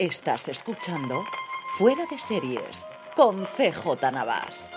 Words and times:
Estás 0.00 0.48
escuchando 0.48 1.26
Fuera 1.76 2.06
de 2.10 2.18
Series 2.18 2.86
con 3.14 3.44
CJ 3.44 4.10
Navas. 4.10 4.70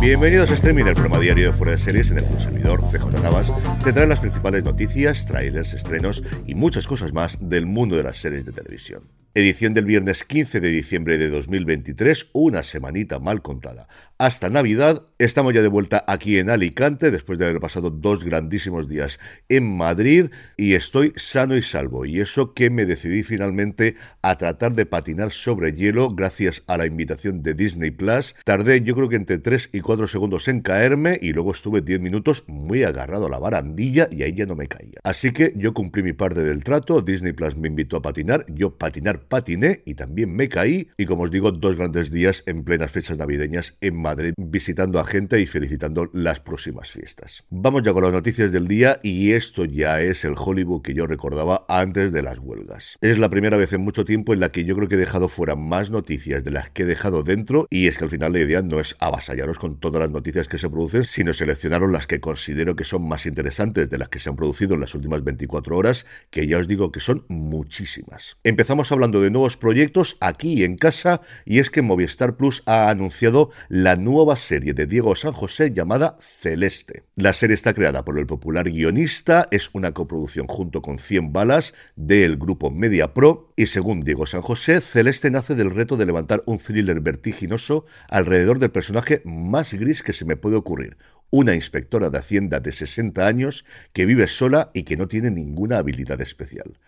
Bienvenidos 0.00 0.50
a 0.50 0.54
Streaming, 0.54 0.86
el 0.86 0.94
programa 0.94 1.18
diario 1.18 1.48
de 1.48 1.52
Fuera 1.52 1.72
de 1.72 1.78
Series 1.78 2.10
en 2.12 2.20
el 2.20 2.24
que 2.26 2.40
servidor 2.40 2.80
CJ 2.80 3.20
Navas 3.22 3.52
te 3.84 3.92
trae 3.92 4.06
las 4.06 4.20
principales 4.20 4.64
noticias, 4.64 5.26
trailers, 5.26 5.74
estrenos 5.74 6.22
y 6.46 6.54
muchas 6.54 6.86
cosas 6.86 7.12
más 7.12 7.36
del 7.42 7.66
mundo 7.66 7.94
de 7.94 8.04
las 8.04 8.16
series 8.16 8.46
de 8.46 8.52
televisión. 8.52 9.02
Edición 9.38 9.72
del 9.72 9.84
viernes 9.84 10.24
15 10.24 10.58
de 10.58 10.68
diciembre 10.68 11.16
de 11.16 11.28
2023, 11.28 12.30
una 12.32 12.64
semanita 12.64 13.20
mal 13.20 13.40
contada. 13.40 13.86
Hasta 14.18 14.50
Navidad, 14.50 15.06
estamos 15.18 15.54
ya 15.54 15.62
de 15.62 15.68
vuelta 15.68 16.04
aquí 16.08 16.40
en 16.40 16.50
Alicante 16.50 17.12
después 17.12 17.38
de 17.38 17.46
haber 17.46 17.60
pasado 17.60 17.90
dos 17.90 18.24
grandísimos 18.24 18.88
días 18.88 19.20
en 19.48 19.76
Madrid 19.76 20.30
y 20.56 20.74
estoy 20.74 21.12
sano 21.14 21.56
y 21.56 21.62
salvo. 21.62 22.04
Y 22.04 22.18
eso 22.18 22.52
que 22.52 22.68
me 22.68 22.84
decidí 22.84 23.22
finalmente 23.22 23.94
a 24.22 24.36
tratar 24.38 24.74
de 24.74 24.86
patinar 24.86 25.30
sobre 25.30 25.72
hielo 25.72 26.10
gracias 26.10 26.64
a 26.66 26.76
la 26.76 26.86
invitación 26.86 27.40
de 27.40 27.54
Disney 27.54 27.92
Plus. 27.92 28.34
Tardé 28.42 28.80
yo 28.80 28.96
creo 28.96 29.08
que 29.08 29.14
entre 29.14 29.38
3 29.38 29.70
y 29.72 29.82
4 29.82 30.08
segundos 30.08 30.48
en 30.48 30.62
caerme 30.62 31.16
y 31.22 31.32
luego 31.32 31.52
estuve 31.52 31.80
10 31.80 32.00
minutos 32.00 32.42
muy 32.48 32.82
agarrado 32.82 33.26
a 33.26 33.30
la 33.30 33.38
barandilla 33.38 34.08
y 34.10 34.24
ahí 34.24 34.32
ya 34.32 34.46
no 34.46 34.56
me 34.56 34.66
caía. 34.66 34.98
Así 35.04 35.30
que 35.30 35.52
yo 35.54 35.72
cumplí 35.74 36.02
mi 36.02 36.12
parte 36.12 36.42
del 36.42 36.64
trato, 36.64 37.02
Disney 37.02 37.34
Plus 37.34 37.56
me 37.56 37.68
invitó 37.68 37.98
a 37.98 38.02
patinar, 38.02 38.44
yo 38.48 38.76
patinar 38.76 39.27
patiné 39.28 39.82
y 39.84 39.94
también 39.94 40.34
me 40.34 40.48
caí. 40.48 40.88
Y 40.96 41.06
como 41.06 41.24
os 41.24 41.30
digo, 41.30 41.52
dos 41.52 41.76
grandes 41.76 42.10
días 42.10 42.42
en 42.46 42.64
plenas 42.64 42.90
fechas 42.90 43.18
navideñas 43.18 43.76
en 43.80 43.96
Madrid, 43.96 44.34
visitando 44.36 44.98
a 44.98 45.04
gente 45.04 45.40
y 45.40 45.46
felicitando 45.46 46.10
las 46.12 46.40
próximas 46.40 46.90
fiestas. 46.90 47.44
Vamos 47.50 47.82
ya 47.82 47.92
con 47.92 48.02
las 48.02 48.12
noticias 48.12 48.52
del 48.52 48.68
día 48.68 49.00
y 49.02 49.32
esto 49.32 49.64
ya 49.64 50.00
es 50.00 50.24
el 50.24 50.34
Hollywood 50.36 50.82
que 50.82 50.94
yo 50.94 51.06
recordaba 51.06 51.64
antes 51.68 52.12
de 52.12 52.22
las 52.22 52.38
huelgas. 52.38 52.96
Es 53.00 53.18
la 53.18 53.28
primera 53.28 53.56
vez 53.56 53.72
en 53.72 53.82
mucho 53.82 54.04
tiempo 54.04 54.32
en 54.32 54.40
la 54.40 54.50
que 54.50 54.64
yo 54.64 54.74
creo 54.74 54.88
que 54.88 54.94
he 54.94 54.98
dejado 54.98 55.28
fuera 55.28 55.56
más 55.56 55.90
noticias 55.90 56.44
de 56.44 56.50
las 56.50 56.70
que 56.70 56.82
he 56.82 56.86
dejado 56.86 57.22
dentro 57.22 57.66
y 57.70 57.86
es 57.86 57.98
que 57.98 58.04
al 58.04 58.10
final 58.10 58.32
la 58.32 58.40
idea 58.40 58.62
no 58.62 58.80
es 58.80 58.96
avasallaros 58.98 59.58
con 59.58 59.78
todas 59.80 60.00
las 60.00 60.10
noticias 60.10 60.48
que 60.48 60.58
se 60.58 60.68
producen, 60.68 61.04
sino 61.04 61.34
seleccionaros 61.34 61.90
las 61.90 62.06
que 62.06 62.20
considero 62.20 62.76
que 62.76 62.84
son 62.84 63.06
más 63.06 63.26
interesantes 63.26 63.88
de 63.88 63.98
las 63.98 64.08
que 64.08 64.18
se 64.18 64.28
han 64.28 64.36
producido 64.36 64.74
en 64.74 64.80
las 64.80 64.94
últimas 64.94 65.22
24 65.22 65.76
horas, 65.76 66.06
que 66.30 66.46
ya 66.46 66.58
os 66.58 66.68
digo 66.68 66.92
que 66.92 67.00
son 67.00 67.24
muchísimas. 67.28 68.36
Empezamos 68.44 68.90
hablando 68.92 69.17
de 69.20 69.30
nuevos 69.30 69.56
proyectos 69.56 70.16
aquí 70.20 70.64
en 70.64 70.76
casa 70.76 71.20
y 71.44 71.58
es 71.58 71.70
que 71.70 71.82
Movistar 71.82 72.36
Plus 72.36 72.62
ha 72.66 72.90
anunciado 72.90 73.50
la 73.68 73.96
nueva 73.96 74.36
serie 74.36 74.74
de 74.74 74.86
Diego 74.86 75.14
San 75.14 75.32
José 75.32 75.72
llamada 75.72 76.16
Celeste. 76.20 77.04
La 77.16 77.32
serie 77.32 77.54
está 77.54 77.74
creada 77.74 78.04
por 78.04 78.18
el 78.18 78.26
popular 78.26 78.70
guionista, 78.70 79.46
es 79.50 79.70
una 79.72 79.92
coproducción 79.92 80.46
junto 80.46 80.82
con 80.82 80.98
100 80.98 81.32
balas 81.32 81.74
del 81.96 82.36
grupo 82.36 82.70
Media 82.70 83.14
Pro 83.14 83.52
y 83.56 83.66
según 83.66 84.02
Diego 84.02 84.26
San 84.26 84.42
José, 84.42 84.80
Celeste 84.80 85.30
nace 85.30 85.54
del 85.54 85.70
reto 85.70 85.96
de 85.96 86.06
levantar 86.06 86.42
un 86.46 86.58
thriller 86.58 87.00
vertiginoso 87.00 87.86
alrededor 88.08 88.58
del 88.58 88.70
personaje 88.70 89.22
más 89.24 89.74
gris 89.74 90.02
que 90.02 90.12
se 90.12 90.24
me 90.24 90.36
puede 90.36 90.56
ocurrir, 90.56 90.96
una 91.30 91.54
inspectora 91.54 92.10
de 92.10 92.18
Hacienda 92.18 92.60
de 92.60 92.72
60 92.72 93.26
años 93.26 93.64
que 93.92 94.06
vive 94.06 94.26
sola 94.26 94.70
y 94.74 94.84
que 94.84 94.96
no 94.96 95.08
tiene 95.08 95.30
ninguna 95.30 95.78
habilidad 95.78 96.20
especial. 96.20 96.78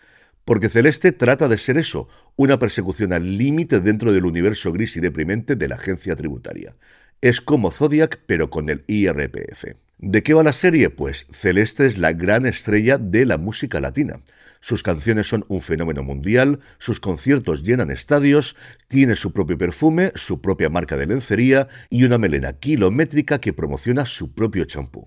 Porque 0.51 0.69
Celeste 0.69 1.13
trata 1.13 1.47
de 1.47 1.59
ser 1.59 1.79
eso, 1.79 2.09
una 2.35 2.59
persecución 2.59 3.13
al 3.13 3.39
límite 3.39 3.79
dentro 3.79 4.11
del 4.11 4.25
universo 4.25 4.73
gris 4.73 4.97
y 4.97 5.01
deprimente 5.01 5.55
de 5.55 5.69
la 5.69 5.77
agencia 5.77 6.17
tributaria. 6.17 6.75
Es 7.21 7.41
como 7.41 7.71
Zodiac, 7.71 8.19
pero 8.27 8.51
con 8.51 8.69
el 8.69 8.83
IRPF. 8.89 9.77
¿De 9.99 10.25
qué 10.25 10.35
va 10.35 10.43
la 10.43 10.53
serie? 10.53 10.91
Pues 10.91 11.29
Celeste 11.31 11.87
es 11.87 11.99
la 11.99 12.15
gran 12.15 12.47
estrella 12.47 12.99
de 12.99 13.27
la 13.27 13.39
música 13.39 13.81
latina. 13.81 14.23
Sus 14.59 14.83
canciones 14.83 15.29
son 15.29 15.45
un 15.47 15.61
fenómeno 15.61 16.03
mundial, 16.03 16.59
sus 16.79 16.99
conciertos 16.99 17.63
llenan 17.63 17.93
estadios, 17.93 18.57
tiene 18.89 19.15
su 19.15 19.33
propio 19.33 19.57
perfume, 19.57 20.11
su 20.17 20.41
propia 20.41 20.69
marca 20.69 20.97
de 20.97 21.07
lencería 21.07 21.69
y 21.91 22.03
una 22.03 22.19
melena 22.19 22.55
kilométrica 22.55 23.41
que 23.41 23.53
promociona 23.53 24.05
su 24.05 24.35
propio 24.35 24.65
champú. 24.65 25.07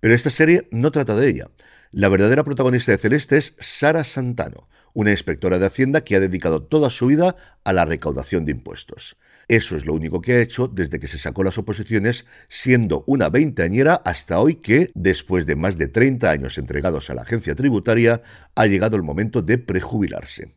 Pero 0.00 0.14
esta 0.14 0.30
serie 0.30 0.66
no 0.72 0.90
trata 0.90 1.14
de 1.14 1.28
ella. 1.28 1.48
La 1.90 2.10
verdadera 2.10 2.44
protagonista 2.44 2.92
de 2.92 2.98
Celeste 2.98 3.38
es 3.38 3.54
Sara 3.60 4.04
Santano, 4.04 4.68
una 4.92 5.10
inspectora 5.10 5.58
de 5.58 5.64
Hacienda 5.64 6.02
que 6.02 6.16
ha 6.16 6.20
dedicado 6.20 6.62
toda 6.62 6.90
su 6.90 7.06
vida 7.06 7.34
a 7.64 7.72
la 7.72 7.86
recaudación 7.86 8.44
de 8.44 8.52
impuestos. 8.52 9.16
Eso 9.48 9.74
es 9.74 9.86
lo 9.86 9.94
único 9.94 10.20
que 10.20 10.34
ha 10.34 10.40
hecho 10.40 10.68
desde 10.68 11.00
que 11.00 11.06
se 11.06 11.16
sacó 11.16 11.42
las 11.42 11.56
oposiciones, 11.56 12.26
siendo 12.50 13.04
una 13.06 13.30
veinteañera 13.30 13.94
hasta 13.94 14.38
hoy 14.38 14.56
que, 14.56 14.90
después 14.94 15.46
de 15.46 15.56
más 15.56 15.78
de 15.78 15.88
30 15.88 16.30
años 16.30 16.58
entregados 16.58 17.08
a 17.08 17.14
la 17.14 17.22
agencia 17.22 17.54
tributaria, 17.54 18.20
ha 18.54 18.66
llegado 18.66 18.96
el 18.96 19.02
momento 19.02 19.40
de 19.40 19.56
prejubilarse. 19.56 20.54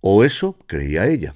O 0.00 0.22
eso 0.22 0.56
creía 0.68 1.08
ella 1.08 1.34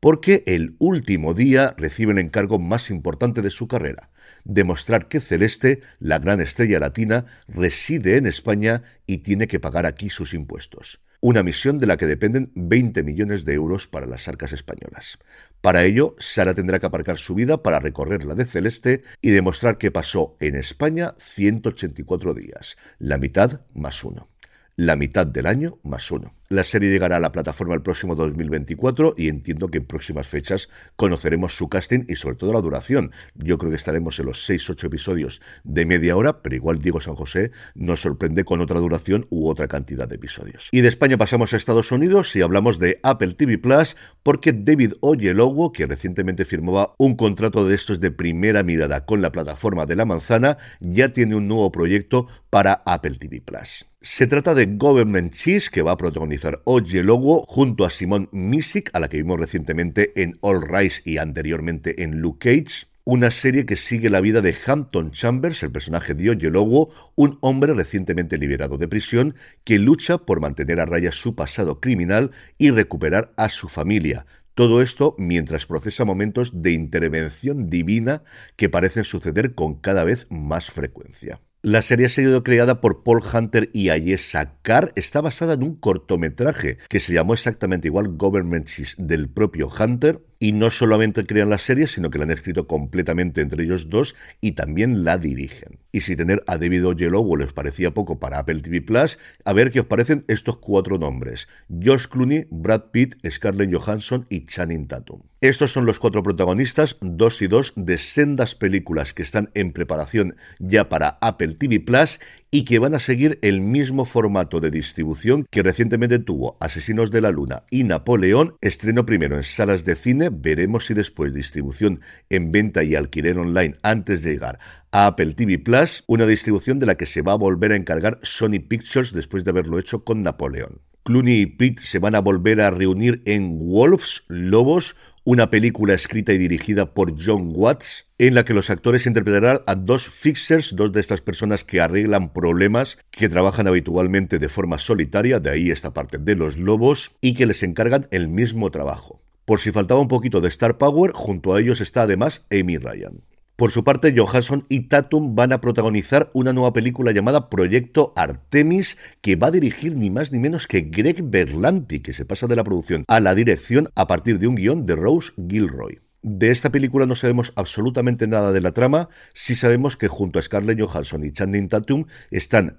porque 0.00 0.42
el 0.46 0.76
último 0.78 1.34
día 1.34 1.74
recibe 1.76 2.12
el 2.12 2.18
encargo 2.18 2.58
más 2.58 2.90
importante 2.90 3.42
de 3.42 3.50
su 3.50 3.68
carrera, 3.68 4.10
demostrar 4.44 5.08
que 5.08 5.20
Celeste, 5.20 5.80
la 5.98 6.18
gran 6.18 6.40
estrella 6.40 6.78
latina, 6.80 7.26
reside 7.48 8.16
en 8.16 8.26
España 8.26 8.82
y 9.06 9.18
tiene 9.18 9.46
que 9.46 9.60
pagar 9.60 9.86
aquí 9.86 10.10
sus 10.10 10.34
impuestos. 10.34 11.00
Una 11.20 11.42
misión 11.42 11.78
de 11.78 11.86
la 11.86 11.96
que 11.96 12.06
dependen 12.06 12.52
20 12.54 13.02
millones 13.02 13.44
de 13.44 13.54
euros 13.54 13.86
para 13.86 14.06
las 14.06 14.28
arcas 14.28 14.52
españolas. 14.52 15.18
Para 15.60 15.84
ello, 15.84 16.14
Sara 16.18 16.54
tendrá 16.54 16.78
que 16.78 16.86
aparcar 16.86 17.18
su 17.18 17.34
vida 17.34 17.62
para 17.62 17.80
recorrer 17.80 18.24
la 18.24 18.34
de 18.34 18.44
Celeste 18.44 19.02
y 19.22 19.30
demostrar 19.30 19.78
que 19.78 19.90
pasó 19.90 20.36
en 20.40 20.54
España 20.54 21.14
184 21.18 22.34
días, 22.34 22.76
la 22.98 23.18
mitad 23.18 23.62
más 23.74 24.04
uno. 24.04 24.28
La 24.78 24.94
mitad 24.94 25.26
del 25.26 25.46
año 25.46 25.78
más 25.84 26.10
uno. 26.10 26.34
La 26.50 26.62
serie 26.62 26.90
llegará 26.90 27.16
a 27.16 27.20
la 27.20 27.32
plataforma 27.32 27.74
el 27.74 27.80
próximo 27.80 28.14
2024 28.14 29.14
y 29.16 29.28
entiendo 29.28 29.68
que 29.68 29.78
en 29.78 29.86
próximas 29.86 30.26
fechas 30.26 30.68
conoceremos 30.96 31.56
su 31.56 31.70
casting 31.70 32.04
y 32.08 32.16
sobre 32.16 32.36
todo 32.36 32.52
la 32.52 32.60
duración. 32.60 33.10
Yo 33.34 33.56
creo 33.56 33.70
que 33.70 33.78
estaremos 33.78 34.20
en 34.20 34.26
los 34.26 34.48
6-8 34.48 34.84
episodios 34.84 35.40
de 35.64 35.86
media 35.86 36.14
hora, 36.14 36.42
pero 36.42 36.54
igual 36.54 36.78
Diego 36.80 37.00
San 37.00 37.14
José 37.14 37.52
nos 37.74 38.02
sorprende 38.02 38.44
con 38.44 38.60
otra 38.60 38.78
duración 38.78 39.26
u 39.30 39.48
otra 39.48 39.66
cantidad 39.66 40.06
de 40.06 40.16
episodios. 40.16 40.68
Y 40.72 40.82
de 40.82 40.88
España 40.88 41.16
pasamos 41.16 41.54
a 41.54 41.56
Estados 41.56 41.90
Unidos 41.90 42.36
y 42.36 42.42
hablamos 42.42 42.78
de 42.78 43.00
Apple 43.02 43.32
TV 43.32 43.56
Plus 43.56 43.96
porque 44.22 44.52
David 44.52 44.92
Oyelowo, 45.00 45.72
que 45.72 45.86
recientemente 45.86 46.44
firmaba 46.44 46.94
un 46.98 47.16
contrato 47.16 47.66
de 47.66 47.74
estos 47.74 47.98
de 47.98 48.10
primera 48.10 48.62
mirada 48.62 49.06
con 49.06 49.22
la 49.22 49.32
plataforma 49.32 49.86
de 49.86 49.96
la 49.96 50.04
manzana, 50.04 50.58
ya 50.80 51.12
tiene 51.12 51.34
un 51.34 51.48
nuevo 51.48 51.72
proyecto 51.72 52.28
para 52.50 52.82
Apple 52.84 53.16
TV 53.18 53.40
Plus. 53.40 53.86
Se 54.08 54.28
trata 54.28 54.54
de 54.54 54.66
Government 54.66 55.34
Cheese, 55.34 55.68
que 55.68 55.82
va 55.82 55.90
a 55.90 55.96
protagonizar 55.96 56.62
Oye 56.62 57.02
Logo 57.02 57.44
junto 57.48 57.84
a 57.84 57.90
Simone 57.90 58.28
Misic, 58.30 58.88
a 58.92 59.00
la 59.00 59.08
que 59.08 59.16
vimos 59.16 59.40
recientemente 59.40 60.12
en 60.22 60.38
All 60.42 60.62
Rise 60.62 61.02
y 61.04 61.18
anteriormente 61.18 62.04
en 62.04 62.20
Luke 62.20 62.38
Cage. 62.48 62.86
Una 63.02 63.32
serie 63.32 63.66
que 63.66 63.74
sigue 63.74 64.08
la 64.08 64.20
vida 64.20 64.42
de 64.42 64.54
Hampton 64.64 65.10
Chambers, 65.10 65.64
el 65.64 65.72
personaje 65.72 66.14
de 66.14 66.30
Oye 66.30 66.50
Logo, 66.50 66.90
un 67.16 67.36
hombre 67.40 67.74
recientemente 67.74 68.38
liberado 68.38 68.78
de 68.78 68.86
prisión 68.86 69.34
que 69.64 69.80
lucha 69.80 70.18
por 70.18 70.40
mantener 70.40 70.78
a 70.78 70.86
raya 70.86 71.10
su 71.10 71.34
pasado 71.34 71.80
criminal 71.80 72.30
y 72.58 72.70
recuperar 72.70 73.32
a 73.36 73.48
su 73.48 73.68
familia. 73.68 74.24
Todo 74.54 74.82
esto 74.82 75.16
mientras 75.18 75.66
procesa 75.66 76.04
momentos 76.04 76.62
de 76.62 76.70
intervención 76.70 77.68
divina 77.68 78.22
que 78.54 78.68
parecen 78.68 79.02
suceder 79.02 79.56
con 79.56 79.74
cada 79.80 80.04
vez 80.04 80.28
más 80.30 80.70
frecuencia. 80.70 81.40
La 81.66 81.82
serie 81.82 82.06
ha 82.06 82.08
sido 82.08 82.44
creada 82.44 82.80
por 82.80 83.02
Paul 83.02 83.20
Hunter 83.20 83.70
y 83.72 83.88
Ayesha 83.88 84.54
Carr. 84.62 84.92
Está 84.94 85.20
basada 85.20 85.54
en 85.54 85.64
un 85.64 85.74
cortometraje 85.74 86.78
que 86.88 87.00
se 87.00 87.12
llamó 87.12 87.34
exactamente 87.34 87.88
igual 87.88 88.16
Government 88.16 88.68
del 88.98 89.28
propio 89.28 89.68
Hunter 89.68 90.24
y 90.38 90.52
no 90.52 90.70
solamente 90.70 91.26
crean 91.26 91.50
la 91.50 91.58
serie, 91.58 91.86
sino 91.86 92.10
que 92.10 92.18
la 92.18 92.24
han 92.24 92.30
escrito 92.30 92.66
completamente 92.66 93.40
entre 93.40 93.64
ellos 93.64 93.88
dos 93.88 94.14
y 94.40 94.52
también 94.52 95.04
la 95.04 95.18
dirigen. 95.18 95.78
Y 95.92 96.02
si 96.02 96.16
tener 96.16 96.42
a 96.46 96.58
David 96.58 96.86
Oyelowo 96.86 97.36
les 97.36 97.52
parecía 97.52 97.92
poco 97.92 98.18
para 98.18 98.38
Apple 98.38 98.60
TV 98.60 98.82
Plus, 98.82 99.18
a 99.44 99.52
ver 99.52 99.70
qué 99.70 99.80
os 99.80 99.86
parecen 99.86 100.24
estos 100.28 100.58
cuatro 100.58 100.98
nombres: 100.98 101.48
Josh 101.68 102.06
Clooney, 102.06 102.46
Brad 102.50 102.90
Pitt, 102.92 103.16
Scarlett 103.28 103.74
Johansson 103.74 104.26
y 104.28 104.46
Channing 104.46 104.88
Tatum. 104.88 105.22
Estos 105.40 105.72
son 105.72 105.86
los 105.86 105.98
cuatro 105.98 106.22
protagonistas, 106.22 106.96
dos 107.00 107.40
y 107.42 107.46
dos, 107.46 107.72
de 107.76 107.98
sendas 107.98 108.54
películas 108.54 109.12
que 109.12 109.22
están 109.22 109.50
en 109.54 109.72
preparación 109.72 110.36
ya 110.58 110.88
para 110.88 111.18
Apple 111.20 111.54
TV 111.54 111.80
Plus 111.80 112.18
y 112.56 112.64
que 112.64 112.78
van 112.78 112.94
a 112.94 112.98
seguir 112.98 113.38
el 113.42 113.60
mismo 113.60 114.06
formato 114.06 114.60
de 114.60 114.70
distribución 114.70 115.44
que 115.50 115.62
recientemente 115.62 116.18
tuvo 116.18 116.56
Asesinos 116.58 117.10
de 117.10 117.20
la 117.20 117.30
Luna 117.30 117.64
y 117.70 117.84
Napoleón, 117.84 118.56
estreno 118.62 119.04
primero 119.04 119.36
en 119.36 119.42
salas 119.42 119.84
de 119.84 119.94
cine, 119.94 120.30
veremos 120.32 120.86
si 120.86 120.94
después 120.94 121.34
distribución 121.34 122.00
en 122.30 122.52
venta 122.52 122.82
y 122.82 122.94
alquiler 122.94 123.36
online 123.36 123.76
antes 123.82 124.22
de 124.22 124.32
llegar 124.32 124.58
a 124.90 125.04
Apple 125.04 125.34
TV 125.34 125.58
Plus, 125.58 126.02
una 126.06 126.24
distribución 126.24 126.78
de 126.78 126.86
la 126.86 126.94
que 126.94 127.04
se 127.04 127.20
va 127.20 127.32
a 127.32 127.36
volver 127.36 127.72
a 127.72 127.76
encargar 127.76 128.20
Sony 128.22 128.58
Pictures 128.66 129.12
después 129.12 129.44
de 129.44 129.50
haberlo 129.50 129.78
hecho 129.78 130.02
con 130.02 130.22
Napoleón. 130.22 130.80
Clooney 131.06 131.42
y 131.42 131.46
Pitt 131.46 131.80
se 131.80 131.98
van 131.98 132.14
a 132.14 132.20
volver 132.20 132.62
a 132.62 132.70
reunir 132.70 133.22
en 133.26 133.58
Wolves, 133.58 134.24
Lobos, 134.28 134.96
una 135.26 135.50
película 135.50 135.92
escrita 135.92 136.32
y 136.32 136.38
dirigida 136.38 136.94
por 136.94 137.12
John 137.20 137.50
Watts, 137.52 138.06
en 138.16 138.36
la 138.36 138.44
que 138.44 138.54
los 138.54 138.70
actores 138.70 139.06
interpretarán 139.06 139.58
a 139.66 139.74
dos 139.74 140.08
fixers, 140.08 140.76
dos 140.76 140.92
de 140.92 141.00
estas 141.00 141.20
personas 141.20 141.64
que 141.64 141.80
arreglan 141.80 142.32
problemas, 142.32 142.96
que 143.10 143.28
trabajan 143.28 143.66
habitualmente 143.66 144.38
de 144.38 144.48
forma 144.48 144.78
solitaria, 144.78 145.40
de 145.40 145.50
ahí 145.50 145.72
esta 145.72 145.92
parte 145.92 146.18
de 146.18 146.36
los 146.36 146.56
lobos, 146.56 147.10
y 147.20 147.34
que 147.34 147.46
les 147.46 147.64
encargan 147.64 148.06
el 148.12 148.28
mismo 148.28 148.70
trabajo. 148.70 149.20
Por 149.44 149.58
si 149.58 149.72
faltaba 149.72 149.98
un 149.98 150.06
poquito 150.06 150.40
de 150.40 150.48
Star 150.48 150.78
Power, 150.78 151.10
junto 151.12 151.54
a 151.54 151.60
ellos 151.60 151.80
está 151.80 152.02
además 152.02 152.46
Amy 152.52 152.78
Ryan. 152.78 153.20
Por 153.56 153.70
su 153.70 153.84
parte, 153.84 154.14
Johansson 154.14 154.66
y 154.68 154.88
Tatum 154.88 155.34
van 155.34 155.50
a 155.50 155.62
protagonizar 155.62 156.28
una 156.34 156.52
nueva 156.52 156.74
película 156.74 157.12
llamada 157.12 157.48
Proyecto 157.48 158.12
Artemis, 158.14 158.98
que 159.22 159.34
va 159.34 159.46
a 159.46 159.50
dirigir 159.50 159.96
ni 159.96 160.10
más 160.10 160.30
ni 160.30 160.38
menos 160.38 160.66
que 160.66 160.82
Greg 160.82 161.22
Berlanti, 161.22 162.00
que 162.00 162.12
se 162.12 162.26
pasa 162.26 162.46
de 162.46 162.54
la 162.54 162.64
producción 162.64 163.04
a 163.08 163.18
la 163.18 163.34
dirección 163.34 163.88
a 163.94 164.06
partir 164.06 164.38
de 164.38 164.46
un 164.46 164.56
guion 164.56 164.84
de 164.84 164.94
Rose 164.94 165.32
Gilroy. 165.48 166.00
De 166.20 166.50
esta 166.50 166.70
película 166.70 167.06
no 167.06 167.14
sabemos 167.14 167.54
absolutamente 167.56 168.26
nada 168.26 168.52
de 168.52 168.60
la 168.60 168.72
trama, 168.72 169.08
sí 169.32 169.54
sabemos 169.54 169.96
que 169.96 170.08
junto 170.08 170.38
a 170.38 170.42
Scarlett 170.42 170.78
Johansson 170.78 171.24
y 171.24 171.32
Channing 171.32 171.70
Tatum 171.70 172.04
están 172.30 172.76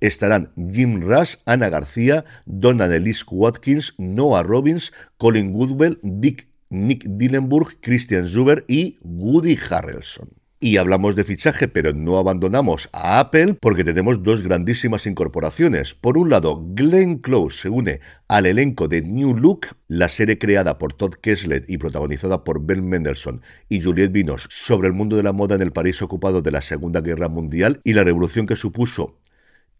estarán 0.00 0.52
Jim 0.56 1.00
Rush, 1.00 1.36
Ana 1.46 1.70
García, 1.70 2.26
Donna 2.44 2.84
Elise 2.84 3.24
Watkins, 3.30 3.94
Noah 3.96 4.42
Robbins, 4.42 4.92
Colin 5.16 5.54
Woodwell, 5.54 5.98
Dick 6.02 6.50
Nick 6.70 7.04
Dillenburg, 7.06 7.80
Christian 7.80 8.26
Zuber 8.28 8.64
y 8.68 8.98
Woody 9.02 9.58
Harrelson. 9.70 10.30
Y 10.58 10.78
hablamos 10.78 11.14
de 11.16 11.24
fichaje, 11.24 11.68
pero 11.68 11.92
no 11.92 12.16
abandonamos 12.16 12.88
a 12.92 13.20
Apple 13.20 13.58
porque 13.60 13.84
tenemos 13.84 14.22
dos 14.22 14.42
grandísimas 14.42 15.06
incorporaciones. 15.06 15.94
Por 15.94 16.16
un 16.16 16.30
lado, 16.30 16.64
Glenn 16.74 17.18
Close 17.18 17.60
se 17.60 17.68
une 17.68 18.00
al 18.26 18.46
elenco 18.46 18.88
de 18.88 19.02
New 19.02 19.36
Look, 19.36 19.76
la 19.86 20.08
serie 20.08 20.38
creada 20.38 20.78
por 20.78 20.94
Todd 20.94 21.12
Kessler 21.20 21.66
y 21.68 21.76
protagonizada 21.76 22.42
por 22.42 22.64
Ben 22.64 22.88
Mendelssohn 22.88 23.42
y 23.68 23.82
Juliette 23.82 24.12
Vinos 24.12 24.48
sobre 24.50 24.88
el 24.88 24.94
mundo 24.94 25.16
de 25.16 25.24
la 25.24 25.34
moda 25.34 25.56
en 25.56 25.60
el 25.60 25.72
París 25.72 26.00
ocupado 26.00 26.40
de 26.40 26.50
la 26.50 26.62
Segunda 26.62 27.02
Guerra 27.02 27.28
Mundial 27.28 27.80
y 27.84 27.92
la 27.92 28.04
revolución 28.04 28.46
que 28.46 28.56
supuso 28.56 29.18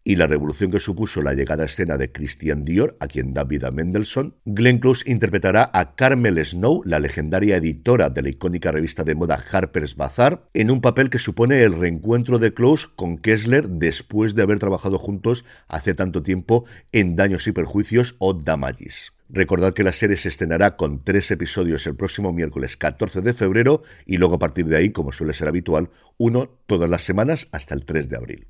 y 0.07 0.15
la 0.15 0.25
revolución 0.25 0.71
que 0.71 0.79
supuso 0.79 1.21
la 1.21 1.33
llegada 1.33 1.63
a 1.63 1.65
escena 1.65 1.97
de 1.97 2.13
Christian 2.13 2.63
Dior, 2.63 2.95
a 3.01 3.07
quien 3.07 3.33
da 3.33 3.43
vida 3.43 3.71
Mendelssohn, 3.71 4.35
Glenn 4.45 4.79
Close 4.79 5.03
interpretará 5.11 5.69
a 5.73 5.95
Carmel 5.95 6.39
Snow, 6.45 6.81
la 6.85 6.99
legendaria 6.99 7.57
editora 7.57 8.09
de 8.09 8.21
la 8.21 8.29
icónica 8.29 8.71
revista 8.71 9.03
de 9.03 9.15
moda 9.15 9.37
Harper's 9.51 9.97
Bazaar, 9.97 10.47
en 10.53 10.71
un 10.71 10.79
papel 10.79 11.09
que 11.09 11.19
supone 11.19 11.61
el 11.61 11.73
reencuentro 11.73 12.39
de 12.39 12.53
Close 12.53 12.87
con 12.95 13.17
Kessler 13.17 13.67
después 13.67 14.33
de 14.33 14.43
haber 14.43 14.59
trabajado 14.59 14.97
juntos 14.97 15.43
hace 15.67 15.93
tanto 15.93 16.23
tiempo 16.23 16.63
en 16.93 17.17
Daños 17.17 17.45
y 17.47 17.51
Perjuicios 17.51 18.15
o 18.19 18.33
Damages. 18.33 19.11
Recordad 19.27 19.73
que 19.73 19.83
la 19.83 19.91
serie 19.91 20.15
se 20.15 20.29
estrenará 20.29 20.77
con 20.77 21.03
tres 21.03 21.31
episodios 21.31 21.85
el 21.85 21.97
próximo 21.97 22.31
miércoles 22.31 22.77
14 22.77 23.19
de 23.19 23.33
febrero 23.33 23.83
y 24.05 24.15
luego 24.15 24.35
a 24.35 24.39
partir 24.39 24.67
de 24.67 24.77
ahí, 24.77 24.91
como 24.91 25.11
suele 25.11 25.33
ser 25.33 25.49
habitual, 25.49 25.89
uno 26.17 26.49
todas 26.65 26.89
las 26.89 27.03
semanas 27.03 27.49
hasta 27.51 27.75
el 27.75 27.83
3 27.83 28.07
de 28.07 28.15
abril 28.15 28.47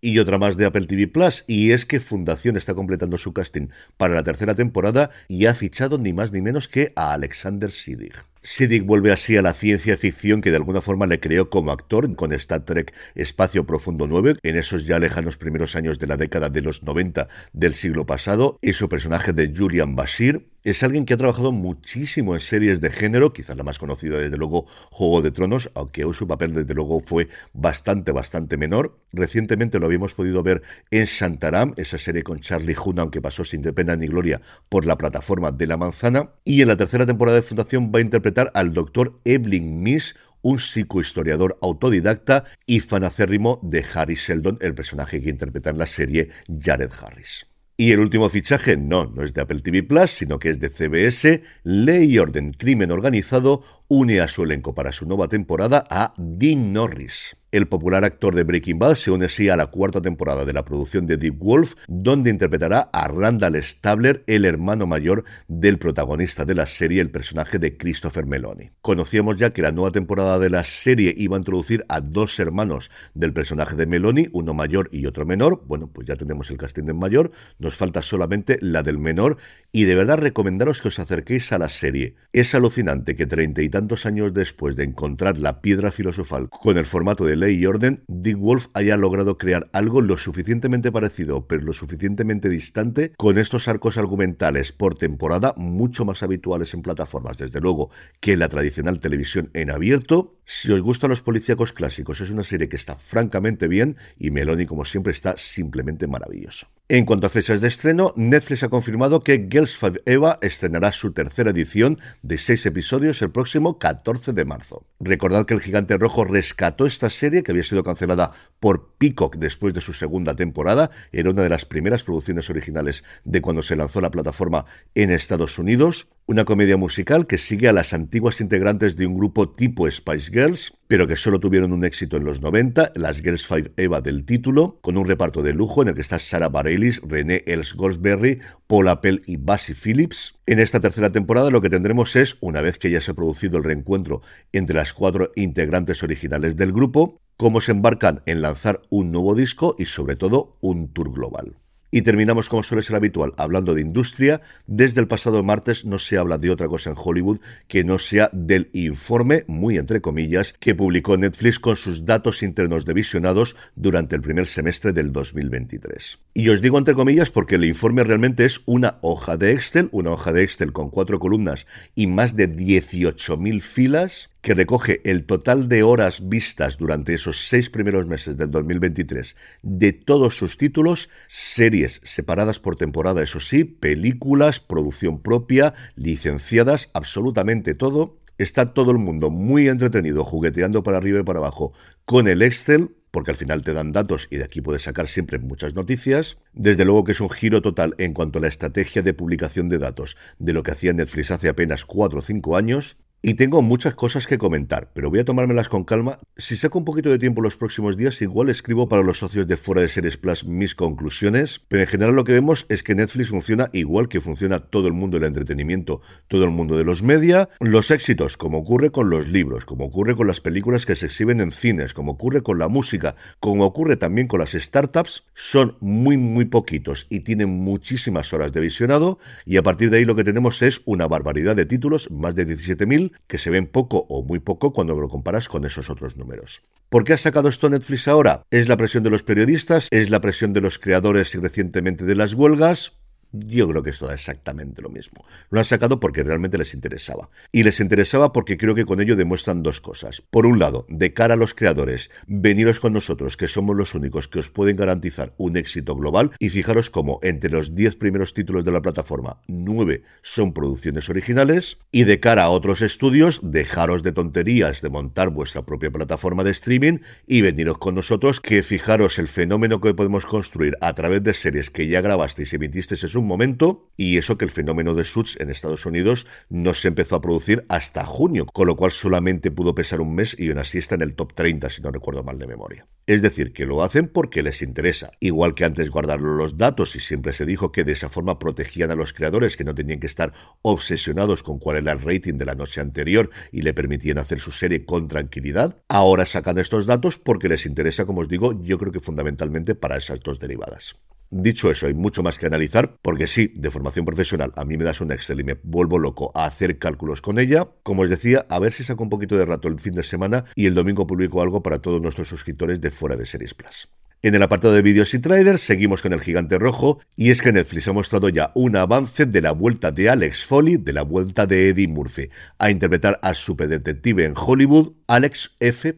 y 0.00 0.18
otra 0.18 0.38
más 0.38 0.56
de 0.56 0.66
Apple 0.66 0.86
TV 0.86 1.08
Plus, 1.08 1.44
y 1.46 1.72
es 1.72 1.86
que 1.86 2.00
Fundación 2.00 2.56
está 2.56 2.74
completando 2.74 3.18
su 3.18 3.32
casting 3.32 3.68
para 3.96 4.14
la 4.14 4.22
tercera 4.22 4.54
temporada 4.54 5.10
y 5.28 5.46
ha 5.46 5.54
fichado 5.54 5.98
ni 5.98 6.12
más 6.12 6.32
ni 6.32 6.40
menos 6.40 6.68
que 6.68 6.92
a 6.96 7.12
Alexander 7.12 7.70
Siddig. 7.70 8.14
Siddig 8.42 8.84
vuelve 8.84 9.12
así 9.12 9.36
a 9.36 9.42
la 9.42 9.52
ciencia 9.52 9.96
ficción 9.96 10.40
que 10.40 10.50
de 10.50 10.56
alguna 10.56 10.80
forma 10.80 11.06
le 11.06 11.20
creó 11.20 11.50
como 11.50 11.72
actor 11.72 12.14
con 12.16 12.32
Star 12.32 12.64
Trek 12.64 12.94
Espacio 13.14 13.66
Profundo 13.66 14.06
9, 14.06 14.36
en 14.42 14.56
esos 14.56 14.86
ya 14.86 14.98
lejanos 14.98 15.36
primeros 15.36 15.76
años 15.76 15.98
de 15.98 16.06
la 16.06 16.16
década 16.16 16.48
de 16.48 16.62
los 16.62 16.82
90 16.82 17.28
del 17.52 17.74
siglo 17.74 18.06
pasado, 18.06 18.58
y 18.62 18.72
su 18.72 18.88
personaje 18.88 19.32
de 19.32 19.52
Julian 19.54 19.96
Bashir, 19.96 20.46
es 20.70 20.82
alguien 20.82 21.04
que 21.04 21.14
ha 21.14 21.16
trabajado 21.16 21.52
muchísimo 21.52 22.34
en 22.34 22.40
series 22.40 22.80
de 22.80 22.90
género, 22.90 23.32
quizás 23.32 23.56
la 23.56 23.62
más 23.62 23.78
conocida 23.78 24.18
desde 24.18 24.36
luego 24.36 24.66
Juego 24.90 25.22
de 25.22 25.30
Tronos, 25.30 25.70
aunque 25.74 26.04
hoy 26.04 26.14
su 26.14 26.26
papel 26.26 26.54
desde 26.54 26.74
luego 26.74 27.00
fue 27.00 27.28
bastante, 27.52 28.12
bastante 28.12 28.56
menor. 28.56 28.98
Recientemente 29.12 29.78
lo 29.78 29.86
habíamos 29.86 30.14
podido 30.14 30.42
ver 30.42 30.62
en 30.90 31.04
Shantaram, 31.04 31.74
esa 31.76 31.98
serie 31.98 32.22
con 32.22 32.40
Charlie 32.40 32.76
Hunnam 32.76 33.08
aunque 33.08 33.22
pasó 33.22 33.44
sin 33.44 33.62
pena 33.62 33.96
ni 33.96 34.06
gloria 34.06 34.40
por 34.68 34.84
la 34.84 34.98
plataforma 34.98 35.50
de 35.50 35.66
la 35.66 35.76
manzana. 35.76 36.30
Y 36.44 36.62
en 36.62 36.68
la 36.68 36.76
tercera 36.76 37.06
temporada 37.06 37.36
de 37.36 37.42
Fundación 37.42 37.90
va 37.94 38.00
a 38.00 38.02
interpretar 38.02 38.50
al 38.54 38.72
doctor 38.74 39.20
Evelyn 39.24 39.82
Miss, 39.82 40.14
un 40.42 40.58
psicohistoriador 40.58 41.58
autodidacta 41.62 42.44
y 42.66 42.80
fanacérrimo 42.80 43.60
de 43.62 43.84
Harry 43.94 44.14
Sheldon, 44.14 44.58
el 44.60 44.74
personaje 44.74 45.20
que 45.20 45.30
interpreta 45.30 45.70
en 45.70 45.78
la 45.78 45.86
serie 45.86 46.28
Jared 46.60 46.90
Harris. 47.02 47.47
Y 47.80 47.92
el 47.92 48.00
último 48.00 48.28
fichaje 48.28 48.76
no, 48.76 49.06
no 49.06 49.22
es 49.22 49.32
de 49.34 49.40
Apple 49.40 49.60
TV 49.60 49.84
Plus, 49.84 50.10
sino 50.10 50.40
que 50.40 50.50
es 50.50 50.58
de 50.58 50.68
CBS. 50.68 51.44
Ley 51.62 52.12
y 52.12 52.18
Orden 52.18 52.50
Crimen 52.50 52.90
Organizado 52.90 53.62
une 53.88 54.20
a 54.20 54.28
su 54.28 54.44
elenco 54.44 54.74
para 54.74 54.92
su 54.92 55.06
nueva 55.06 55.28
temporada 55.28 55.84
a 55.88 56.12
Dean 56.18 56.72
Norris. 56.72 57.36
El 57.50 57.66
popular 57.66 58.04
actor 58.04 58.34
de 58.34 58.42
Breaking 58.42 58.78
Bad 58.78 58.96
se 58.96 59.10
une 59.10 59.24
así 59.24 59.48
a 59.48 59.56
la 59.56 59.68
cuarta 59.68 60.02
temporada 60.02 60.44
de 60.44 60.52
la 60.52 60.66
producción 60.66 61.06
de 61.06 61.16
Deep 61.16 61.38
Wolf, 61.38 61.76
donde 61.88 62.28
interpretará 62.28 62.90
a 62.92 63.08
Randall 63.08 63.62
Stabler, 63.62 64.22
el 64.26 64.44
hermano 64.44 64.86
mayor 64.86 65.24
del 65.48 65.78
protagonista 65.78 66.44
de 66.44 66.54
la 66.54 66.66
serie, 66.66 67.00
el 67.00 67.10
personaje 67.10 67.58
de 67.58 67.78
Christopher 67.78 68.26
Meloni. 68.26 68.72
Conocíamos 68.82 69.38
ya 69.38 69.54
que 69.54 69.62
la 69.62 69.72
nueva 69.72 69.92
temporada 69.92 70.38
de 70.38 70.50
la 70.50 70.62
serie 70.62 71.14
iba 71.16 71.36
a 71.36 71.38
introducir 71.38 71.86
a 71.88 72.02
dos 72.02 72.38
hermanos 72.38 72.90
del 73.14 73.32
personaje 73.32 73.76
de 73.76 73.86
Meloni, 73.86 74.28
uno 74.32 74.52
mayor 74.52 74.90
y 74.92 75.06
otro 75.06 75.24
menor. 75.24 75.64
Bueno, 75.66 75.90
pues 75.90 76.06
ya 76.06 76.16
tenemos 76.16 76.50
el 76.50 76.58
casting 76.58 76.84
del 76.84 76.96
mayor, 76.96 77.30
nos 77.58 77.76
falta 77.76 78.02
solamente 78.02 78.58
la 78.60 78.82
del 78.82 78.98
menor 78.98 79.38
y 79.72 79.84
de 79.84 79.94
verdad 79.94 80.18
recomendaros 80.18 80.82
que 80.82 80.88
os 80.88 80.98
acerquéis 80.98 81.50
a 81.52 81.58
la 81.58 81.70
serie. 81.70 82.16
Es 82.34 82.54
alucinante 82.54 83.16
que 83.16 83.24
treinta 83.24 83.62
y 83.62 83.70
tantos 83.78 84.06
años 84.06 84.34
después 84.34 84.74
de 84.74 84.82
encontrar 84.82 85.38
la 85.38 85.60
piedra 85.60 85.92
filosofal 85.92 86.50
con 86.50 86.78
el 86.78 86.84
formato 86.84 87.24
de 87.24 87.36
ley 87.36 87.54
y 87.54 87.66
orden, 87.66 88.02
Dick 88.08 88.36
Wolf 88.36 88.66
haya 88.74 88.96
logrado 88.96 89.38
crear 89.38 89.70
algo 89.72 90.00
lo 90.00 90.18
suficientemente 90.18 90.90
parecido, 90.90 91.46
pero 91.46 91.62
lo 91.62 91.72
suficientemente 91.72 92.48
distante, 92.48 93.12
con 93.16 93.38
estos 93.38 93.68
arcos 93.68 93.96
argumentales 93.96 94.72
por 94.72 94.96
temporada 94.96 95.54
mucho 95.56 96.04
más 96.04 96.24
habituales 96.24 96.74
en 96.74 96.82
plataformas, 96.82 97.38
desde 97.38 97.60
luego, 97.60 97.90
que 98.18 98.36
la 98.36 98.48
tradicional 98.48 98.98
televisión 98.98 99.50
en 99.54 99.70
abierto. 99.70 100.40
Si 100.44 100.72
os 100.72 100.80
gustan 100.80 101.10
los 101.10 101.22
policíacos 101.22 101.72
clásicos, 101.72 102.20
es 102.20 102.30
una 102.30 102.42
serie 102.42 102.68
que 102.68 102.74
está 102.74 102.96
francamente 102.96 103.68
bien 103.68 103.96
y 104.18 104.32
Meloni, 104.32 104.66
como 104.66 104.84
siempre, 104.84 105.12
está 105.12 105.36
simplemente 105.36 106.08
maravilloso. 106.08 106.66
En 106.90 107.04
cuanto 107.04 107.26
a 107.26 107.30
fechas 107.30 107.60
de 107.60 107.68
estreno, 107.68 108.14
Netflix 108.16 108.62
ha 108.62 108.70
confirmado 108.70 109.22
que 109.22 109.46
Girls 109.50 109.76
Five 109.76 110.00
Eva 110.06 110.38
estrenará 110.40 110.90
su 110.90 111.12
tercera 111.12 111.50
edición 111.50 111.98
de 112.22 112.38
seis 112.38 112.64
episodios 112.64 113.20
el 113.20 113.30
próximo 113.30 113.78
14 113.78 114.32
de 114.32 114.46
marzo. 114.46 114.86
Recordad 114.98 115.44
que 115.44 115.52
el 115.52 115.60
Gigante 115.60 115.98
Rojo 115.98 116.24
rescató 116.24 116.86
esta 116.86 117.10
serie 117.10 117.42
que 117.42 117.52
había 117.52 117.62
sido 117.62 117.84
cancelada 117.84 118.30
por 118.58 118.94
Peacock 118.96 119.36
después 119.36 119.74
de 119.74 119.82
su 119.82 119.92
segunda 119.92 120.34
temporada. 120.34 120.90
Era 121.12 121.28
una 121.28 121.42
de 121.42 121.50
las 121.50 121.66
primeras 121.66 122.04
producciones 122.04 122.48
originales 122.48 123.04
de 123.22 123.42
cuando 123.42 123.60
se 123.60 123.76
lanzó 123.76 124.00
la 124.00 124.10
plataforma 124.10 124.64
en 124.94 125.10
Estados 125.10 125.58
Unidos. 125.58 126.08
Una 126.30 126.44
comedia 126.44 126.76
musical 126.76 127.26
que 127.26 127.38
sigue 127.38 127.70
a 127.70 127.72
las 127.72 127.94
antiguas 127.94 128.42
integrantes 128.42 128.96
de 128.96 129.06
un 129.06 129.16
grupo 129.16 129.48
tipo 129.48 129.90
Spice 129.90 130.30
Girls, 130.30 130.74
pero 130.86 131.06
que 131.06 131.16
solo 131.16 131.40
tuvieron 131.40 131.72
un 131.72 131.86
éxito 131.86 132.18
en 132.18 132.24
los 132.24 132.42
90, 132.42 132.92
las 132.96 133.22
Girls 133.22 133.46
Five 133.46 133.72
Eva 133.78 134.02
del 134.02 134.26
título, 134.26 134.78
con 134.82 134.98
un 134.98 135.06
reparto 135.06 135.42
de 135.42 135.54
lujo 135.54 135.80
en 135.80 135.88
el 135.88 135.94
que 135.94 136.02
está 136.02 136.18
Sarah 136.18 136.50
Bareilles, 136.50 137.00
René 137.02 137.44
Els 137.46 137.72
Goldsberry, 137.72 138.40
Paul 138.66 138.88
Appel 138.88 139.22
y 139.24 139.38
Basie 139.38 139.74
Phillips. 139.74 140.34
En 140.44 140.58
esta 140.58 140.80
tercera 140.80 141.10
temporada 141.10 141.48
lo 141.48 141.62
que 141.62 141.70
tendremos 141.70 142.14
es, 142.14 142.36
una 142.42 142.60
vez 142.60 142.78
que 142.78 142.90
ya 142.90 143.00
se 143.00 143.12
ha 143.12 143.14
producido 143.14 143.56
el 143.56 143.64
reencuentro 143.64 144.20
entre 144.52 144.76
las 144.76 144.92
cuatro 144.92 145.32
integrantes 145.34 146.02
originales 146.02 146.58
del 146.58 146.74
grupo, 146.74 147.22
cómo 147.38 147.62
se 147.62 147.72
embarcan 147.72 148.20
en 148.26 148.42
lanzar 148.42 148.82
un 148.90 149.12
nuevo 149.12 149.34
disco 149.34 149.76
y 149.78 149.86
sobre 149.86 150.14
todo 150.14 150.58
un 150.60 150.92
tour 150.92 151.10
global. 151.10 151.56
Y 151.90 152.02
terminamos, 152.02 152.50
como 152.50 152.62
suele 152.62 152.82
ser 152.82 152.96
habitual, 152.96 153.32
hablando 153.38 153.74
de 153.74 153.80
industria. 153.80 154.42
Desde 154.66 155.00
el 155.00 155.08
pasado 155.08 155.42
martes 155.42 155.86
no 155.86 155.98
se 155.98 156.18
habla 156.18 156.36
de 156.36 156.50
otra 156.50 156.68
cosa 156.68 156.90
en 156.90 156.96
Hollywood 156.98 157.40
que 157.66 157.82
no 157.82 157.98
sea 157.98 158.28
del 158.32 158.68
informe, 158.74 159.44
muy 159.46 159.78
entre 159.78 160.02
comillas, 160.02 160.54
que 160.60 160.74
publicó 160.74 161.16
Netflix 161.16 161.58
con 161.58 161.76
sus 161.76 162.04
datos 162.04 162.42
internos 162.42 162.84
de 162.84 162.92
visionados 162.92 163.56
durante 163.74 164.16
el 164.16 164.22
primer 164.22 164.46
semestre 164.46 164.92
del 164.92 165.12
2023. 165.12 166.18
Y 166.34 166.50
os 166.50 166.60
digo 166.60 166.76
entre 166.76 166.94
comillas 166.94 167.30
porque 167.30 167.54
el 167.54 167.64
informe 167.64 168.04
realmente 168.04 168.44
es 168.44 168.60
una 168.66 168.98
hoja 169.00 169.38
de 169.38 169.52
Excel, 169.52 169.88
una 169.90 170.10
hoja 170.10 170.32
de 170.32 170.42
Excel 170.42 170.72
con 170.72 170.90
cuatro 170.90 171.18
columnas 171.18 171.66
y 171.94 172.06
más 172.06 172.36
de 172.36 172.54
18.000 172.54 173.60
filas 173.60 174.30
que 174.48 174.54
recoge 174.54 175.02
el 175.04 175.26
total 175.26 175.68
de 175.68 175.82
horas 175.82 176.26
vistas 176.26 176.78
durante 176.78 177.12
esos 177.12 177.48
seis 177.48 177.68
primeros 177.68 178.06
meses 178.06 178.38
del 178.38 178.50
2023 178.50 179.36
de 179.62 179.92
todos 179.92 180.38
sus 180.38 180.56
títulos, 180.56 181.10
series 181.26 182.00
separadas 182.02 182.58
por 182.58 182.74
temporada, 182.74 183.22
eso 183.22 183.40
sí, 183.40 183.64
películas, 183.64 184.58
producción 184.58 185.20
propia, 185.20 185.74
licenciadas, 185.96 186.88
absolutamente 186.94 187.74
todo. 187.74 188.20
Está 188.38 188.72
todo 188.72 188.90
el 188.90 188.96
mundo 188.96 189.28
muy 189.28 189.68
entretenido 189.68 190.24
jugueteando 190.24 190.82
para 190.82 190.96
arriba 190.96 191.20
y 191.20 191.24
para 191.24 191.40
abajo 191.40 191.74
con 192.06 192.26
el 192.26 192.40
Excel 192.40 192.96
porque 193.10 193.32
al 193.32 193.36
final 193.36 193.60
te 193.60 193.74
dan 193.74 193.92
datos 193.92 194.28
y 194.30 194.38
de 194.38 194.44
aquí 194.44 194.62
puedes 194.62 194.82
sacar 194.82 195.08
siempre 195.08 195.38
muchas 195.38 195.74
noticias. 195.74 196.38
Desde 196.54 196.86
luego 196.86 197.04
que 197.04 197.12
es 197.12 197.20
un 197.20 197.28
giro 197.28 197.60
total 197.60 197.94
en 197.98 198.14
cuanto 198.14 198.38
a 198.38 198.42
la 198.42 198.48
estrategia 198.48 199.02
de 199.02 199.12
publicación 199.12 199.68
de 199.68 199.76
datos 199.76 200.16
de 200.38 200.54
lo 200.54 200.62
que 200.62 200.70
hacía 200.70 200.94
Netflix 200.94 201.32
hace 201.32 201.50
apenas 201.50 201.84
4 201.84 202.18
o 202.18 202.22
5 202.22 202.56
años. 202.56 202.96
Y 203.20 203.34
tengo 203.34 203.62
muchas 203.62 203.96
cosas 203.96 204.28
que 204.28 204.38
comentar, 204.38 204.92
pero 204.94 205.10
voy 205.10 205.18
a 205.18 205.24
tomármelas 205.24 205.68
con 205.68 205.82
calma. 205.82 206.18
Si 206.36 206.56
saco 206.56 206.78
un 206.78 206.84
poquito 206.84 207.10
de 207.10 207.18
tiempo 207.18 207.42
los 207.42 207.56
próximos 207.56 207.96
días, 207.96 208.22
igual 208.22 208.48
escribo 208.48 208.88
para 208.88 209.02
los 209.02 209.18
socios 209.18 209.48
de 209.48 209.56
Fuera 209.56 209.80
de 209.80 209.88
Series 209.88 210.16
Plus 210.16 210.44
mis 210.44 210.76
conclusiones, 210.76 211.60
pero 211.66 211.82
en 211.82 211.88
general 211.88 212.14
lo 212.14 212.22
que 212.22 212.32
vemos 212.32 212.64
es 212.68 212.84
que 212.84 212.94
Netflix 212.94 213.30
funciona 213.30 213.70
igual 213.72 214.08
que 214.08 214.20
funciona 214.20 214.60
todo 214.60 214.86
el 214.86 214.92
mundo 214.92 215.18
del 215.18 215.26
entretenimiento, 215.26 216.00
todo 216.28 216.44
el 216.44 216.50
mundo 216.50 216.76
de 216.76 216.84
los 216.84 217.02
media, 217.02 217.48
los 217.58 217.90
éxitos, 217.90 218.36
como 218.36 218.58
ocurre 218.58 218.92
con 218.92 219.10
los 219.10 219.26
libros, 219.26 219.64
como 219.64 219.86
ocurre 219.86 220.14
con 220.14 220.28
las 220.28 220.40
películas 220.40 220.86
que 220.86 220.94
se 220.94 221.06
exhiben 221.06 221.40
en 221.40 221.50
cines, 221.50 221.94
como 221.94 222.12
ocurre 222.12 222.42
con 222.42 222.60
la 222.60 222.68
música, 222.68 223.16
como 223.40 223.64
ocurre 223.64 223.96
también 223.96 224.28
con 224.28 224.38
las 224.38 224.52
startups, 224.52 225.24
son 225.34 225.76
muy 225.80 226.16
muy 226.16 226.44
poquitos 226.44 227.08
y 227.10 227.20
tienen 227.20 227.48
muchísimas 227.48 228.32
horas 228.32 228.52
de 228.52 228.60
visionado 228.60 229.18
y 229.44 229.56
a 229.56 229.64
partir 229.64 229.90
de 229.90 229.96
ahí 229.96 230.04
lo 230.04 230.14
que 230.14 230.22
tenemos 230.22 230.62
es 230.62 230.82
una 230.84 231.08
barbaridad 231.08 231.56
de 231.56 231.66
títulos, 231.66 232.08
más 232.12 232.36
de 232.36 232.46
17.000 232.46 233.07
que 233.26 233.38
se 233.38 233.50
ven 233.50 233.66
poco 233.66 234.06
o 234.08 234.22
muy 234.22 234.38
poco 234.38 234.72
cuando 234.72 234.94
lo 234.96 235.08
comparas 235.08 235.48
con 235.48 235.64
esos 235.64 235.90
otros 235.90 236.16
números. 236.16 236.62
¿Por 236.88 237.04
qué 237.04 237.12
ha 237.12 237.18
sacado 237.18 237.48
esto 237.48 237.68
Netflix 237.68 238.08
ahora? 238.08 238.42
¿Es 238.50 238.68
la 238.68 238.76
presión 238.76 239.02
de 239.02 239.10
los 239.10 239.22
periodistas? 239.22 239.88
¿Es 239.90 240.08
la 240.08 240.20
presión 240.20 240.54
de 240.54 240.62
los 240.62 240.78
creadores 240.78 241.34
y 241.34 241.38
recientemente 241.38 242.04
de 242.04 242.14
las 242.14 242.32
huelgas? 242.34 242.94
Yo 243.32 243.68
creo 243.68 243.82
que 243.82 243.90
es 243.90 243.98
todo 243.98 244.12
exactamente 244.12 244.80
lo 244.80 244.88
mismo. 244.88 245.24
Lo 245.50 245.58
han 245.58 245.64
sacado 245.64 246.00
porque 246.00 246.22
realmente 246.22 246.56
les 246.56 246.72
interesaba. 246.72 247.28
Y 247.52 247.62
les 247.62 247.80
interesaba 247.80 248.32
porque 248.32 248.56
creo 248.56 248.74
que 248.74 248.86
con 248.86 249.00
ello 249.00 249.16
demuestran 249.16 249.62
dos 249.62 249.80
cosas. 249.80 250.22
Por 250.30 250.46
un 250.46 250.58
lado, 250.58 250.86
de 250.88 251.12
cara 251.12 251.34
a 251.34 251.36
los 251.36 251.54
creadores, 251.54 252.10
veniros 252.26 252.80
con 252.80 252.94
nosotros, 252.94 253.36
que 253.36 253.48
somos 253.48 253.76
los 253.76 253.94
únicos 253.94 254.28
que 254.28 254.38
os 254.38 254.50
pueden 254.50 254.76
garantizar 254.76 255.34
un 255.36 255.56
éxito 255.56 255.94
global. 255.94 256.30
Y 256.38 256.48
fijaros 256.48 256.88
cómo 256.88 257.20
entre 257.22 257.50
los 257.50 257.74
10 257.74 257.96
primeros 257.96 258.32
títulos 258.32 258.64
de 258.64 258.72
la 258.72 258.82
plataforma, 258.82 259.42
9 259.46 260.02
son 260.22 260.54
producciones 260.54 261.10
originales. 261.10 261.78
Y 261.92 262.04
de 262.04 262.20
cara 262.20 262.44
a 262.44 262.50
otros 262.50 262.80
estudios, 262.80 263.40
dejaros 263.42 264.02
de 264.02 264.12
tonterías 264.12 264.80
de 264.80 264.88
montar 264.88 265.28
vuestra 265.30 265.66
propia 265.66 265.90
plataforma 265.90 266.44
de 266.44 266.52
streaming 266.52 266.98
y 267.26 267.42
veniros 267.42 267.78
con 267.78 267.94
nosotros, 267.94 268.40
que 268.40 268.62
fijaros 268.62 269.18
el 269.18 269.28
fenómeno 269.28 269.80
que 269.80 269.94
podemos 269.94 270.24
construir 270.24 270.76
a 270.80 270.94
través 270.94 271.22
de 271.22 271.34
series 271.34 271.70
que 271.70 271.88
ya 271.88 272.00
grabasteis 272.00 272.52
y 272.52 272.56
emitisteis 272.56 273.02
en 273.04 273.17
un 273.18 273.26
momento, 273.26 273.90
y 273.96 274.16
eso 274.16 274.38
que 274.38 274.44
el 274.44 274.50
fenómeno 274.50 274.94
de 274.94 275.04
Suits 275.04 275.36
en 275.40 275.50
Estados 275.50 275.84
Unidos 275.86 276.26
no 276.48 276.74
se 276.74 276.88
empezó 276.88 277.16
a 277.16 277.20
producir 277.20 277.64
hasta 277.68 278.04
junio, 278.04 278.46
con 278.46 278.66
lo 278.66 278.76
cual 278.76 278.92
solamente 278.92 279.50
pudo 279.50 279.74
pesar 279.74 280.00
un 280.00 280.14
mes 280.14 280.36
y 280.38 280.50
una 280.50 280.62
así 280.62 280.78
está 280.78 280.94
en 280.94 281.02
el 281.02 281.14
top 281.14 281.34
30, 281.34 281.68
si 281.70 281.82
no 281.82 281.90
recuerdo 281.90 282.22
mal 282.22 282.38
de 282.38 282.46
memoria. 282.46 282.86
Es 283.06 283.22
decir, 283.22 283.52
que 283.52 283.66
lo 283.66 283.82
hacen 283.82 284.06
porque 284.06 284.42
les 284.42 284.62
interesa, 284.62 285.10
igual 285.18 285.54
que 285.54 285.64
antes 285.64 285.90
guardaron 285.90 286.36
los 286.36 286.58
datos 286.58 286.94
y 286.94 287.00
siempre 287.00 287.32
se 287.32 287.46
dijo 287.46 287.72
que 287.72 287.84
de 287.84 287.92
esa 287.92 288.08
forma 288.08 288.38
protegían 288.38 288.90
a 288.90 288.94
los 288.94 289.12
creadores 289.12 289.56
que 289.56 289.64
no 289.64 289.74
tenían 289.74 289.98
que 289.98 290.06
estar 290.06 290.32
obsesionados 290.62 291.42
con 291.42 291.58
cuál 291.58 291.78
era 291.78 291.92
el 291.92 292.00
rating 292.00 292.34
de 292.34 292.44
la 292.44 292.54
noche 292.54 292.80
anterior 292.80 293.30
y 293.50 293.62
le 293.62 293.74
permitían 293.74 294.18
hacer 294.18 294.40
su 294.40 294.52
serie 294.52 294.84
con 294.84 295.08
tranquilidad. 295.08 295.82
Ahora 295.88 296.26
sacan 296.26 296.58
estos 296.58 296.86
datos 296.86 297.18
porque 297.18 297.48
les 297.48 297.66
interesa, 297.66 298.04
como 298.04 298.20
os 298.20 298.28
digo, 298.28 298.62
yo 298.62 298.78
creo 298.78 298.92
que 298.92 299.00
fundamentalmente 299.00 299.74
para 299.74 299.96
esas 299.96 300.20
dos 300.20 300.38
derivadas. 300.38 300.96
Dicho 301.30 301.70
eso, 301.70 301.86
hay 301.86 301.94
mucho 301.94 302.22
más 302.22 302.38
que 302.38 302.46
analizar, 302.46 302.96
porque 303.02 303.26
sí, 303.26 303.52
de 303.54 303.70
formación 303.70 304.06
profesional, 304.06 304.52
a 304.56 304.64
mí 304.64 304.78
me 304.78 304.84
das 304.84 305.02
un 305.02 305.12
Excel 305.12 305.40
y 305.40 305.44
me 305.44 305.58
vuelvo 305.62 305.98
loco 305.98 306.32
a 306.34 306.46
hacer 306.46 306.78
cálculos 306.78 307.20
con 307.20 307.38
ella. 307.38 307.68
Como 307.82 308.02
os 308.02 308.08
decía, 308.08 308.46
a 308.48 308.58
ver 308.58 308.72
si 308.72 308.82
saco 308.82 309.02
un 309.02 309.10
poquito 309.10 309.36
de 309.36 309.44
rato 309.44 309.68
el 309.68 309.78
fin 309.78 309.94
de 309.94 310.02
semana 310.02 310.44
y 310.54 310.66
el 310.66 310.74
domingo 310.74 311.06
publico 311.06 311.42
algo 311.42 311.62
para 311.62 311.80
todos 311.80 312.00
nuestros 312.00 312.28
suscriptores 312.28 312.80
de 312.80 312.90
fuera 312.90 313.16
de 313.16 313.26
Series 313.26 313.52
Plus. 313.52 313.88
En 314.20 314.34
el 314.34 314.42
apartado 314.42 314.74
de 314.74 314.82
vídeos 314.82 315.14
y 315.14 315.20
trailers 315.20 315.60
seguimos 315.60 316.02
con 316.02 316.12
el 316.12 316.20
gigante 316.20 316.58
rojo 316.58 316.98
y 317.14 317.30
es 317.30 317.40
que 317.40 317.52
Netflix 317.52 317.86
ha 317.86 317.92
mostrado 317.92 318.28
ya 318.28 318.50
un 318.56 318.74
avance 318.74 319.26
de 319.26 319.40
la 319.40 319.52
vuelta 319.52 319.92
de 319.92 320.10
Alex 320.10 320.44
Foley, 320.44 320.76
de 320.76 320.92
la 320.92 321.02
vuelta 321.02 321.46
de 321.46 321.68
Eddie 321.68 321.86
Murphy 321.86 322.28
a 322.58 322.68
interpretar 322.68 323.20
a 323.22 323.34
superdetective 323.34 324.24
en 324.24 324.34
Hollywood, 324.36 324.94
Alex 325.06 325.52
F. 325.60 325.96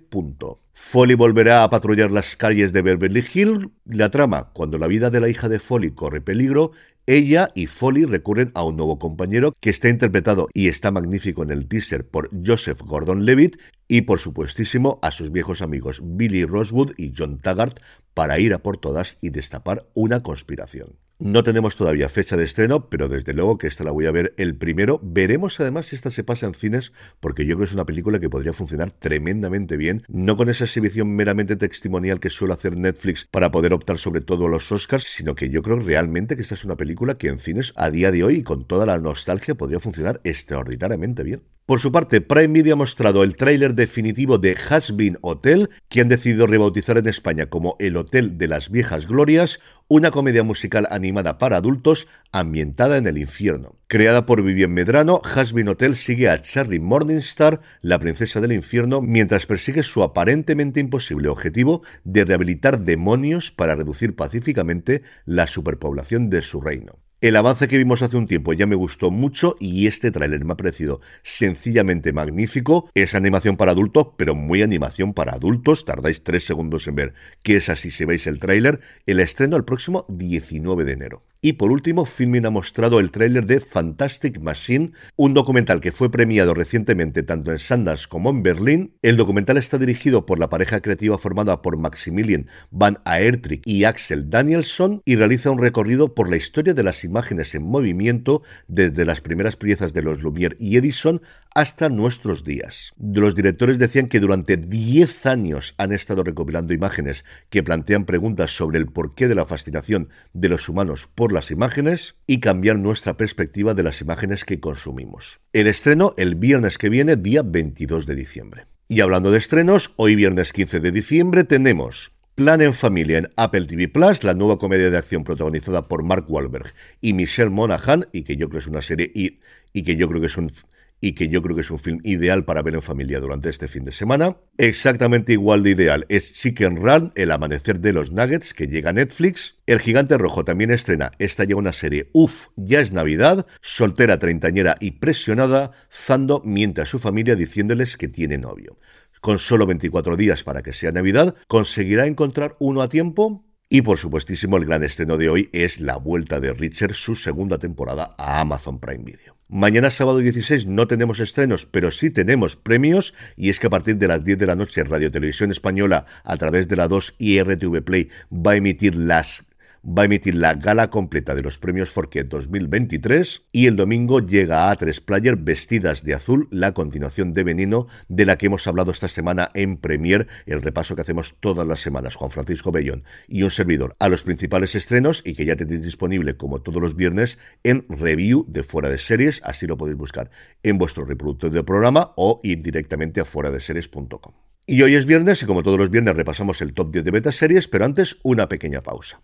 Foley 0.75 1.15
volverá 1.15 1.63
a 1.63 1.71
patrullar 1.71 2.11
las 2.11 2.37
calles 2.37 2.75
de 2.75 2.83
Beverly 2.83 3.25
Hills. 3.33 3.69
La 3.87 4.11
trama, 4.11 4.51
cuando 4.53 4.77
la 4.77 4.87
vida 4.87 5.09
de 5.09 5.21
la 5.21 5.31
hija 5.31 5.49
de 5.49 5.59
Foley 5.59 5.93
corre 5.93 6.21
peligro, 6.21 6.73
ella 7.17 7.51
y 7.57 7.67
Foley 7.67 8.05
recurren 8.05 8.53
a 8.55 8.63
un 8.63 8.77
nuevo 8.77 9.01
compañero 9.01 9.53
que 9.61 9.71
está 9.71 9.89
interpretado 9.89 10.49
y 10.55 10.69
está 10.69 10.93
magnífico 10.93 11.43
en 11.43 11.51
el 11.51 11.67
teaser 11.67 12.07
por 12.07 12.31
Joseph 12.47 12.83
Gordon-Levitt 12.83 13.57
y 13.89 14.03
por 14.03 14.21
supuestísimo 14.21 15.01
a 15.03 15.11
sus 15.11 15.33
viejos 15.33 15.61
amigos 15.61 16.01
Billy 16.05 16.45
Rosewood 16.45 16.93
y 16.97 17.13
John 17.17 17.39
Taggart 17.39 17.81
para 18.15 18.39
ir 18.39 18.55
a 18.55 18.63
por 18.63 18.77
todas 18.77 19.19
y 19.21 19.31
destapar 19.31 19.89
una 19.95 20.23
conspiración. 20.23 21.00
No 21.23 21.45
tenemos 21.45 21.77
todavía 21.77 22.09
fecha 22.09 22.39
de 22.39 22.45
estreno, 22.45 22.89
pero 22.89 23.07
desde 23.07 23.35
luego 23.35 23.59
que 23.59 23.67
esta 23.67 23.85
la 23.85 23.91
voy 23.91 24.07
a 24.07 24.11
ver 24.11 24.33
el 24.39 24.57
primero. 24.57 24.99
Veremos 25.03 25.61
además 25.61 25.85
si 25.85 25.97
esta 25.97 26.11
se 26.11 26.25
pasa 26.25 26.47
en 26.47 26.55
cines, 26.55 26.95
porque 27.21 27.45
yo 27.45 27.57
creo 27.57 27.59
que 27.59 27.65
es 27.69 27.75
una 27.75 27.85
película 27.85 28.19
que 28.21 28.31
podría 28.31 28.55
funcionar 28.55 28.91
tremendamente 28.91 29.77
bien, 29.77 30.03
no 30.09 30.39
con 30.39 30.49
esa 30.49 30.65
exhibición 30.65 31.15
meramente 31.15 31.57
testimonial 31.57 32.21
que 32.21 32.31
suele 32.31 32.55
hacer 32.55 32.75
Netflix 32.75 33.29
para 33.31 33.51
poder 33.51 33.75
optar 33.75 33.99
sobre 33.99 34.23
todo 34.23 34.47
a 34.47 34.49
los 34.49 34.73
Oscars, 34.73 35.05
sino 35.05 35.35
que 35.35 35.51
yo 35.51 35.61
creo 35.61 35.79
realmente 35.79 36.37
que 36.37 36.43
esta 36.43 36.55
es 36.55 36.65
una 36.65 36.79
película 36.79 37.19
que 37.19 37.29
en 37.29 37.39
cines 37.39 37.75
a 37.77 37.91
día 37.91 38.11
de 38.11 38.25
hoy 38.25 38.37
y 38.37 38.43
con 38.43 38.67
toda 38.67 38.87
la 38.87 38.97
nostalgia 38.97 39.55
podría 39.55 39.79
funcionar 39.79 40.23
extraordinariamente 40.25 41.23
bien. 41.23 41.43
Por 41.71 41.79
su 41.79 41.93
parte, 41.93 42.21
Prime 42.21 42.49
Video 42.49 42.75
ha 42.75 42.77
mostrado 42.77 43.23
el 43.23 43.37
tráiler 43.37 43.77
definitivo 43.77 44.39
de 44.39 44.57
Has 44.69 44.97
Been 44.97 45.19
Hotel, 45.21 45.71
que 45.89 46.01
han 46.01 46.09
decidido 46.09 46.49
rebautizar 46.49 46.99
en 46.99 47.07
España 47.07 47.47
como 47.47 47.77
El 47.79 47.97
Hotel 47.97 48.39
de 48.39 48.49
las 48.49 48.73
Viejas 48.73 49.07
Glorias, 49.07 49.61
una 49.87 50.11
comedia 50.11 50.43
musical 50.43 50.89
animada 50.91 51.39
para 51.39 51.59
adultos 51.59 52.09
ambientada 52.33 52.99
en 52.99 53.07
el 53.07 53.19
infierno. 53.19 53.77
Creada 53.87 54.27
por 54.27 54.43
Vivian 54.43 54.73
Medrano, 54.73 55.23
Has 55.23 55.53
Been 55.53 55.69
Hotel 55.69 55.95
sigue 55.95 56.29
a 56.29 56.43
Cherry 56.43 56.81
Morningstar, 56.81 57.61
la 57.83 58.01
princesa 58.01 58.41
del 58.41 58.51
infierno, 58.51 59.01
mientras 59.01 59.47
persigue 59.47 59.85
su 59.85 60.03
aparentemente 60.03 60.81
imposible 60.81 61.29
objetivo 61.29 61.83
de 62.03 62.25
rehabilitar 62.25 62.81
demonios 62.81 63.53
para 63.53 63.77
reducir 63.77 64.17
pacíficamente 64.17 65.03
la 65.25 65.47
superpoblación 65.47 66.31
de 66.31 66.43
su 66.43 66.61
reino. 66.61 66.99
El 67.21 67.37
avance 67.37 67.69
que 67.69 67.77
vimos 67.77 68.01
hace 68.01 68.17
un 68.17 68.27
tiempo 68.27 68.55
ya 68.55 68.67
me 68.67 68.77
gustó 68.77 69.11
mucho 69.11 69.55
y 69.61 69.87
este 69.87 70.11
tráiler 70.11 70.43
me 70.47 70.55
ha 70.55 70.57
parecido 70.57 71.03
sencillamente 71.23 72.15
magnífico. 72.15 72.89
Es 72.95 73.15
animación 73.15 73.59
para 73.59 73.73
adultos, 73.73 74.09
pero 74.17 74.35
muy 74.35 74.63
animación 74.63 75.13
para 75.13 75.35
adultos. 75.35 75.85
Tardáis 75.85 76.23
tres 76.23 76.45
segundos 76.45 76.89
en 76.89 76.95
ver 76.95 77.15
qué 77.43 77.59
es 77.59 77.69
así 77.69 77.91
si 77.91 78.07
veis 78.07 78.27
el 78.27 78.39
tráiler. 78.39 78.81
El 79.05 79.21
estreno 79.21 79.59
el 79.59 79.67
próximo 79.67 80.07
19 80.09 80.85
de 80.85 80.93
enero. 80.93 81.30
Y 81.43 81.55
por 81.55 81.73
último, 81.73 82.05
Filmin 82.05 82.45
ha 82.45 82.51
mostrado 82.51 83.01
el 83.01 83.11
tráiler 83.11 83.47
de 83.47 83.61
Fantastic 83.61 84.41
Machine, 84.41 84.93
un 85.17 85.33
documental 85.33 85.81
que 85.81 85.91
fue 85.91 86.11
premiado 86.11 86.53
recientemente 86.53 87.23
tanto 87.23 87.51
en 87.51 87.59
Sundance 87.59 88.07
como 88.07 88.29
en 88.29 88.43
Berlín. 88.43 88.95
El 89.01 89.17
documental 89.17 89.57
está 89.57 89.79
dirigido 89.79 90.27
por 90.27 90.39
la 90.39 90.51
pareja 90.51 90.83
creativa 90.83 91.17
formada 91.17 91.63
por 91.63 91.79
Maximilian 91.79 92.47
Van 92.71 92.99
Aertrick 93.07 93.63
y 93.65 93.85
Axel 93.85 94.29
Danielson 94.29 95.01
y 95.07 95.17
realiza 95.17 95.51
un 95.51 95.63
recorrido 95.63 96.15
por 96.15 96.29
la 96.29 96.37
historia 96.37 96.75
de 96.75 96.83
las 96.83 97.05
imágenes 97.05 97.55
en 97.55 97.63
movimiento 97.63 98.43
desde 98.69 99.07
las 99.07 99.23
primeras 99.23 99.57
piezas 99.57 99.95
de 99.95 100.03
los 100.03 100.21
Lumière 100.21 100.57
y 100.59 100.77
Edison 100.77 101.23
hasta 101.55 101.89
nuestros 101.89 102.45
días. 102.45 102.93
Los 102.99 103.35
directores 103.35 103.79
decían 103.79 104.09
que 104.09 104.21
durante 104.21 104.57
10 104.57 105.27
años 105.27 105.75
han 105.79 105.93
estado 105.93 106.23
recopilando 106.23 106.75
imágenes 106.75 107.25
que 107.49 107.63
plantean 107.63 108.05
preguntas 108.05 108.55
sobre 108.55 108.79
el 108.79 108.87
porqué 108.87 109.27
de 109.27 109.35
la 109.35 109.47
fascinación 109.47 110.11
de 110.33 110.49
los 110.49 110.69
humanos 110.69 111.09
por 111.15 111.30
las 111.33 111.51
imágenes 111.51 112.17
y 112.27 112.41
cambiar 112.41 112.79
nuestra 112.79 113.17
perspectiva 113.17 113.75
de 113.75 113.83
las 113.83 114.01
imágenes 114.01 114.45
que 114.45 114.61
consumimos. 114.61 115.41
El 115.53 115.67
estreno 115.67 116.15
el 116.17 116.35
viernes 116.35 116.79
que 116.79 116.89
viene, 116.89 117.17
día 117.17 117.43
22 117.43 118.07
de 118.07 118.15
diciembre. 118.15 118.67
Y 118.89 119.01
hablando 119.01 119.31
de 119.31 119.39
estrenos, 119.39 119.93
hoy 119.97 120.17
viernes 120.17 120.53
15 120.53 120.81
de 120.81 120.93
diciembre 120.93 121.45
tenemos 121.45 122.13
Plan 122.35 122.61
en 122.61 122.75
Familia 122.75 123.19
en 123.19 123.29
Apple 123.37 123.67
TV 123.67 123.89
Plus, 123.89 124.25
la 124.25 124.35
nueva 124.35 124.59
comedia 124.59 124.91
de 124.91 124.97
acción 124.97 125.25
protagonizada 125.25 125.89
por 125.89 126.03
Mark 126.03 126.25
Wahlberg 126.29 126.73
y 127.01 127.13
Michelle 127.13 127.51
Monaghan, 127.51 128.07
y 128.13 128.23
que 128.23 128.37
yo 128.37 128.49
creo 128.49 128.61
es 128.61 128.67
una 128.67 128.83
serie 128.83 129.13
y 129.15 129.83
que 129.83 129.97
yo 129.97 130.09
creo 130.09 130.21
que 130.21 130.29
es 130.29 130.37
un 130.37 130.51
y 131.01 131.13
que 131.15 131.29
yo 131.29 131.43
creo 131.43 131.57
que 131.57 131.63
es 131.63 131.71
un 131.71 131.79
film 131.79 131.99
ideal 132.05 132.45
para 132.45 132.63
ver 132.63 132.75
en 132.75 132.83
familia 132.83 133.21
durante 133.21 133.49
este 133.49 133.69
fin 133.69 133.85
de 133.85 133.93
semana. 133.93 134.37
Exactamente 134.59 135.33
igual 135.33 135.63
de 135.63 135.71
ideal 135.71 136.07
es 136.09 136.33
Chicken 136.35 136.77
Run, 136.77 137.11
El 137.15 137.31
amanecer 137.31 137.81
de 137.81 137.93
los 137.93 138.13
Nuggets, 138.13 138.53
que 138.53 138.67
llega 138.67 138.91
a 138.91 138.93
Netflix. 138.93 139.57
El 139.67 139.81
Gigante 139.81 140.19
Rojo 140.19 140.45
también 140.45 140.71
estrena, 140.71 141.13
esta 141.19 141.45
ya 141.45 141.57
una 141.57 141.73
serie, 141.73 142.11
Uf, 142.13 142.49
ya 142.57 142.81
es 142.81 142.93
Navidad, 142.93 143.47
soltera, 143.63 144.19
treintañera 144.19 144.77
y 144.81 144.93
presionada, 144.93 145.73
Zando 145.91 146.43
miente 146.45 146.83
a 146.83 146.87
su 146.87 146.99
familia 146.99 147.35
diciéndoles 147.35 147.97
que 147.97 148.09
tiene 148.09 148.39
novio. 148.39 148.79
Con 149.21 149.39
solo 149.39 149.67
24 149.67 150.17
días 150.17 150.45
para 150.45 150.63
que 150.63 150.73
sea 150.73 150.93
Navidad, 150.93 151.35
¿conseguirá 151.47 152.07
encontrar 152.07 152.57
uno 152.59 152.81
a 152.83 152.89
tiempo? 152.89 153.50
Y 153.73 153.83
por 153.83 153.99
supuestísimo, 153.99 154.57
el 154.57 154.65
gran 154.65 154.83
estreno 154.83 155.17
de 155.17 155.29
hoy 155.29 155.49
es 155.53 155.79
la 155.79 155.97
vuelta 155.97 156.41
de 156.41 156.53
Richard, 156.53 156.93
su 156.93 157.15
segunda 157.15 157.57
temporada 157.57 158.17
a 158.19 158.41
Amazon 158.41 158.81
Prime 158.81 159.05
Video. 159.05 159.37
Mañana 159.49 159.91
sábado 159.91 160.19
16 160.19 160.67
no 160.67 160.89
tenemos 160.89 161.21
estrenos, 161.21 161.67
pero 161.67 161.93
sí 161.93 162.11
tenemos 162.11 162.57
premios 162.57 163.15
y 163.37 163.49
es 163.49 163.61
que 163.61 163.69
a 163.69 163.71
partir 163.71 163.97
de 163.97 164.09
las 164.09 164.25
10 164.25 164.39
de 164.39 164.47
la 164.47 164.57
noche 164.57 164.83
Radio 164.83 165.13
Televisión 165.13 165.53
Española 165.53 166.05
a 166.25 166.37
través 166.37 166.67
de 166.67 166.75
la 166.75 166.89
2 166.89 167.15
y 167.19 167.41
RTV 167.41 167.85
Play 167.85 168.09
va 168.33 168.53
a 168.53 168.57
emitir 168.57 168.97
las 168.97 169.45
va 169.85 170.03
a 170.03 170.05
emitir 170.05 170.35
la 170.35 170.55
gala 170.55 170.91
completa 170.91 171.35
de 171.35 171.43
los 171.43 171.59
premios 171.59 171.91
Forquet 171.91 172.29
2023 172.29 173.47
y 173.53 173.67
el 173.67 173.77
domingo 173.77 174.21
llega 174.21 174.69
a 174.71 174.77
A3 174.77 175.03
Player 175.05 175.37
vestidas 175.37 176.05
de 176.05 176.15
azul, 176.15 176.49
la 176.51 176.75
continuación 176.75 177.33
de 177.33 177.45
Veneno 177.45 177.87
de 178.09 178.27
la 178.27 178.37
que 178.37 178.47
hemos 178.47 178.67
hablado 178.67 178.91
esta 178.91 179.09
semana 179.09 179.51
en 179.55 179.77
Premier, 179.77 180.27
el 180.47 180.63
repaso 180.63 180.95
que 180.95 181.03
hacemos 181.03 181.37
todas 181.41 181.67
las 181.67 181.81
semanas, 181.81 182.15
Juan 182.15 182.31
Francisco 182.31 182.73
Bellón 182.73 183.05
y 183.29 183.43
un 183.43 183.51
servidor 183.51 183.97
a 183.99 184.09
los 184.09 184.23
principales 184.23 184.75
estrenos 184.75 185.23
y 185.25 185.35
que 185.35 185.45
ya 185.45 185.57
tenéis 185.57 185.83
disponible 185.83 186.37
como 186.37 186.61
todos 186.61 186.83
los 186.83 186.97
viernes 186.97 187.39
en 187.63 187.87
review 187.89 188.45
de 188.49 188.63
fuera 188.63 188.89
de 188.89 188.99
series, 188.99 189.41
así 189.45 189.67
lo 189.67 189.77
podéis 189.77 189.97
buscar 189.97 190.31
en 190.63 190.79
vuestro 190.79 191.05
reproductor 191.05 191.51
de 191.51 191.63
programa 191.63 192.13
o 192.17 192.41
ir 192.43 192.63
directamente 192.63 193.21
a 193.21 193.25
fuera 193.25 193.51
de 193.51 193.61
series.com. 193.61 194.40
Y 194.73 194.83
hoy 194.83 194.95
es 194.95 195.05
viernes 195.05 195.43
y 195.43 195.47
como 195.47 195.65
todos 195.65 195.79
los 195.79 195.91
viernes 195.91 196.15
repasamos 196.15 196.63
el 196.63 196.75
top 196.75 196.93
10 196.93 197.05
de 197.05 197.11
beta 197.11 197.33
series, 197.33 197.67
pero 197.67 197.85
antes 197.85 198.19
una 198.23 198.49
pequeña 198.49 198.85
pausa. 198.85 199.21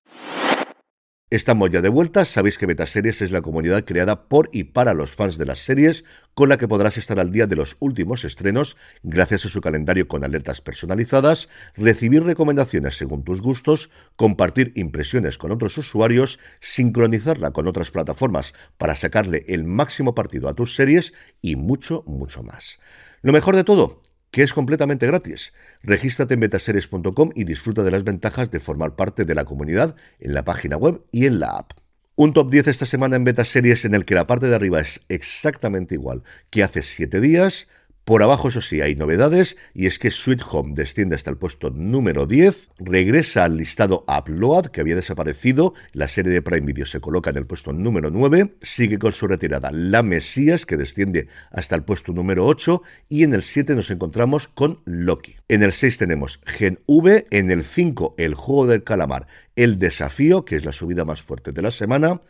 Estamos 1.30 1.70
ya 1.70 1.80
de 1.82 1.88
vuelta, 1.88 2.24
sabéis 2.24 2.58
que 2.58 2.66
Betaseries 2.66 3.22
es 3.22 3.30
la 3.30 3.42
comunidad 3.42 3.84
creada 3.84 4.28
por 4.28 4.48
y 4.52 4.64
para 4.64 4.92
los 4.92 5.12
fans 5.12 5.38
de 5.38 5.46
las 5.46 5.60
series, 5.60 6.04
con 6.34 6.48
la 6.48 6.58
que 6.58 6.66
podrás 6.66 6.98
estar 6.98 7.20
al 7.20 7.30
día 7.30 7.46
de 7.46 7.54
los 7.54 7.76
últimos 7.78 8.24
estrenos, 8.24 8.76
gracias 9.04 9.44
a 9.44 9.48
su 9.48 9.60
calendario 9.60 10.08
con 10.08 10.24
alertas 10.24 10.60
personalizadas, 10.60 11.48
recibir 11.76 12.24
recomendaciones 12.24 12.96
según 12.96 13.22
tus 13.22 13.40
gustos, 13.40 13.88
compartir 14.16 14.72
impresiones 14.74 15.38
con 15.38 15.52
otros 15.52 15.78
usuarios, 15.78 16.40
sincronizarla 16.58 17.52
con 17.52 17.68
otras 17.68 17.92
plataformas 17.92 18.52
para 18.78 18.96
sacarle 18.96 19.44
el 19.46 19.62
máximo 19.62 20.12
partido 20.12 20.48
a 20.48 20.54
tus 20.54 20.74
series 20.74 21.14
y 21.40 21.54
mucho, 21.54 22.02
mucho 22.04 22.42
más. 22.42 22.80
Lo 23.22 23.32
mejor 23.32 23.56
de 23.56 23.64
todo, 23.64 24.00
que 24.36 24.42
es 24.42 24.52
completamente 24.52 25.06
gratis. 25.06 25.54
Regístrate 25.82 26.34
en 26.34 26.40
betaseries.com 26.40 27.30
y 27.34 27.44
disfruta 27.44 27.82
de 27.82 27.90
las 27.90 28.04
ventajas 28.04 28.50
de 28.50 28.60
formar 28.60 28.94
parte 28.94 29.24
de 29.24 29.34
la 29.34 29.46
comunidad 29.46 29.96
en 30.20 30.34
la 30.34 30.44
página 30.44 30.76
web 30.76 31.00
y 31.10 31.24
en 31.24 31.40
la 31.40 31.56
app. 31.56 31.72
Un 32.16 32.34
top 32.34 32.50
10 32.50 32.68
esta 32.68 32.84
semana 32.84 33.16
en 33.16 33.24
Betaseries 33.24 33.86
en 33.86 33.94
el 33.94 34.04
que 34.04 34.14
la 34.14 34.26
parte 34.26 34.48
de 34.48 34.54
arriba 34.54 34.78
es 34.80 35.00
exactamente 35.08 35.94
igual 35.94 36.22
que 36.50 36.62
hace 36.62 36.82
7 36.82 37.18
días, 37.18 37.66
por 38.06 38.22
abajo, 38.22 38.46
eso 38.46 38.60
sí, 38.60 38.80
hay 38.80 38.94
novedades, 38.94 39.56
y 39.74 39.86
es 39.86 39.98
que 39.98 40.12
Sweet 40.12 40.40
Home 40.52 40.74
desciende 40.76 41.16
hasta 41.16 41.28
el 41.28 41.38
puesto 41.38 41.70
número 41.70 42.24
10, 42.24 42.68
regresa 42.78 43.42
al 43.42 43.56
listado 43.56 44.04
Upload, 44.06 44.66
que 44.66 44.80
había 44.80 44.94
desaparecido, 44.94 45.74
la 45.92 46.06
serie 46.06 46.30
de 46.30 46.40
Prime 46.40 46.64
Video 46.64 46.86
se 46.86 47.00
coloca 47.00 47.30
en 47.30 47.36
el 47.36 47.46
puesto 47.46 47.72
número 47.72 48.10
9, 48.10 48.58
sigue 48.62 49.00
con 49.00 49.10
su 49.10 49.26
retirada 49.26 49.72
La 49.72 50.04
Mesías, 50.04 50.66
que 50.66 50.76
desciende 50.76 51.26
hasta 51.50 51.74
el 51.74 51.82
puesto 51.82 52.12
número 52.12 52.46
8, 52.46 52.80
y 53.08 53.24
en 53.24 53.34
el 53.34 53.42
7 53.42 53.74
nos 53.74 53.90
encontramos 53.90 54.46
con 54.46 54.82
Loki. 54.84 55.34
En 55.48 55.64
el 55.64 55.72
6 55.72 55.98
tenemos 55.98 56.38
Gen 56.46 56.78
V, 56.86 57.26
en 57.32 57.50
el 57.50 57.64
5 57.64 58.14
El 58.18 58.34
Juego 58.34 58.68
del 58.68 58.84
Calamar, 58.84 59.26
El 59.56 59.80
Desafío, 59.80 60.44
que 60.44 60.54
es 60.54 60.64
la 60.64 60.70
subida 60.70 61.04
más 61.04 61.22
fuerte 61.22 61.50
de 61.50 61.62
la 61.62 61.72
semana, 61.72 62.20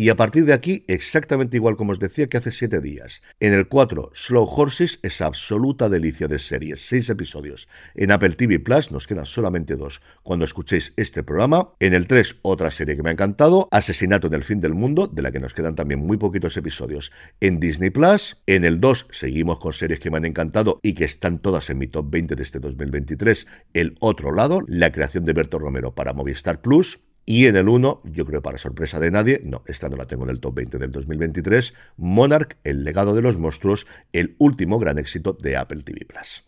y 0.00 0.08
a 0.08 0.16
partir 0.16 0.46
de 0.46 0.54
aquí, 0.54 0.82
exactamente 0.88 1.58
igual 1.58 1.76
como 1.76 1.92
os 1.92 1.98
decía 1.98 2.26
que 2.26 2.38
hace 2.38 2.52
siete 2.52 2.80
días. 2.80 3.20
En 3.38 3.52
el 3.52 3.68
4, 3.68 4.12
Slow 4.14 4.48
Horses 4.48 4.98
es 5.02 5.20
absoluta 5.20 5.90
delicia 5.90 6.26
de 6.26 6.38
series, 6.38 6.80
seis 6.80 7.10
episodios. 7.10 7.68
En 7.94 8.10
Apple 8.10 8.30
TV 8.30 8.60
Plus 8.60 8.92
nos 8.92 9.06
quedan 9.06 9.26
solamente 9.26 9.76
dos 9.76 10.00
cuando 10.22 10.46
escuchéis 10.46 10.94
este 10.96 11.22
programa. 11.22 11.74
En 11.80 11.92
el 11.92 12.06
3, 12.06 12.36
otra 12.40 12.70
serie 12.70 12.96
que 12.96 13.02
me 13.02 13.10
ha 13.10 13.12
encantado, 13.12 13.68
Asesinato 13.70 14.28
en 14.28 14.32
el 14.32 14.42
fin 14.42 14.58
del 14.58 14.72
mundo, 14.72 15.06
de 15.06 15.20
la 15.20 15.32
que 15.32 15.38
nos 15.38 15.52
quedan 15.52 15.74
también 15.74 16.00
muy 16.00 16.16
poquitos 16.16 16.56
episodios. 16.56 17.12
En 17.40 17.60
Disney 17.60 17.90
Plus. 17.90 18.38
En 18.46 18.64
el 18.64 18.80
2, 18.80 19.08
seguimos 19.10 19.58
con 19.58 19.74
series 19.74 20.00
que 20.00 20.10
me 20.10 20.16
han 20.16 20.24
encantado 20.24 20.80
y 20.82 20.94
que 20.94 21.04
están 21.04 21.40
todas 21.40 21.68
en 21.68 21.76
mi 21.76 21.88
top 21.88 22.10
20 22.10 22.36
de 22.36 22.42
este 22.42 22.58
2023. 22.58 23.46
El 23.74 23.98
otro 24.00 24.32
lado, 24.32 24.62
la 24.66 24.92
creación 24.92 25.26
de 25.26 25.34
Berto 25.34 25.58
Romero 25.58 25.94
para 25.94 26.14
Movistar 26.14 26.62
Plus. 26.62 27.00
Y 27.30 27.46
en 27.46 27.54
el 27.54 27.68
1, 27.68 28.02
yo 28.06 28.24
creo 28.24 28.42
para 28.42 28.58
sorpresa 28.58 28.98
de 28.98 29.12
nadie, 29.12 29.40
no, 29.44 29.62
esta 29.68 29.88
no 29.88 29.96
la 29.96 30.08
tengo 30.08 30.24
en 30.24 30.30
el 30.30 30.40
top 30.40 30.56
20 30.56 30.78
del 30.78 30.90
2023, 30.90 31.74
Monarch, 31.96 32.56
el 32.64 32.82
legado 32.82 33.14
de 33.14 33.22
los 33.22 33.38
monstruos, 33.38 33.86
el 34.12 34.34
último 34.38 34.80
gran 34.80 34.98
éxito 34.98 35.38
de 35.40 35.56
Apple 35.56 35.84
TV 35.84 36.04
Plus. 36.06 36.42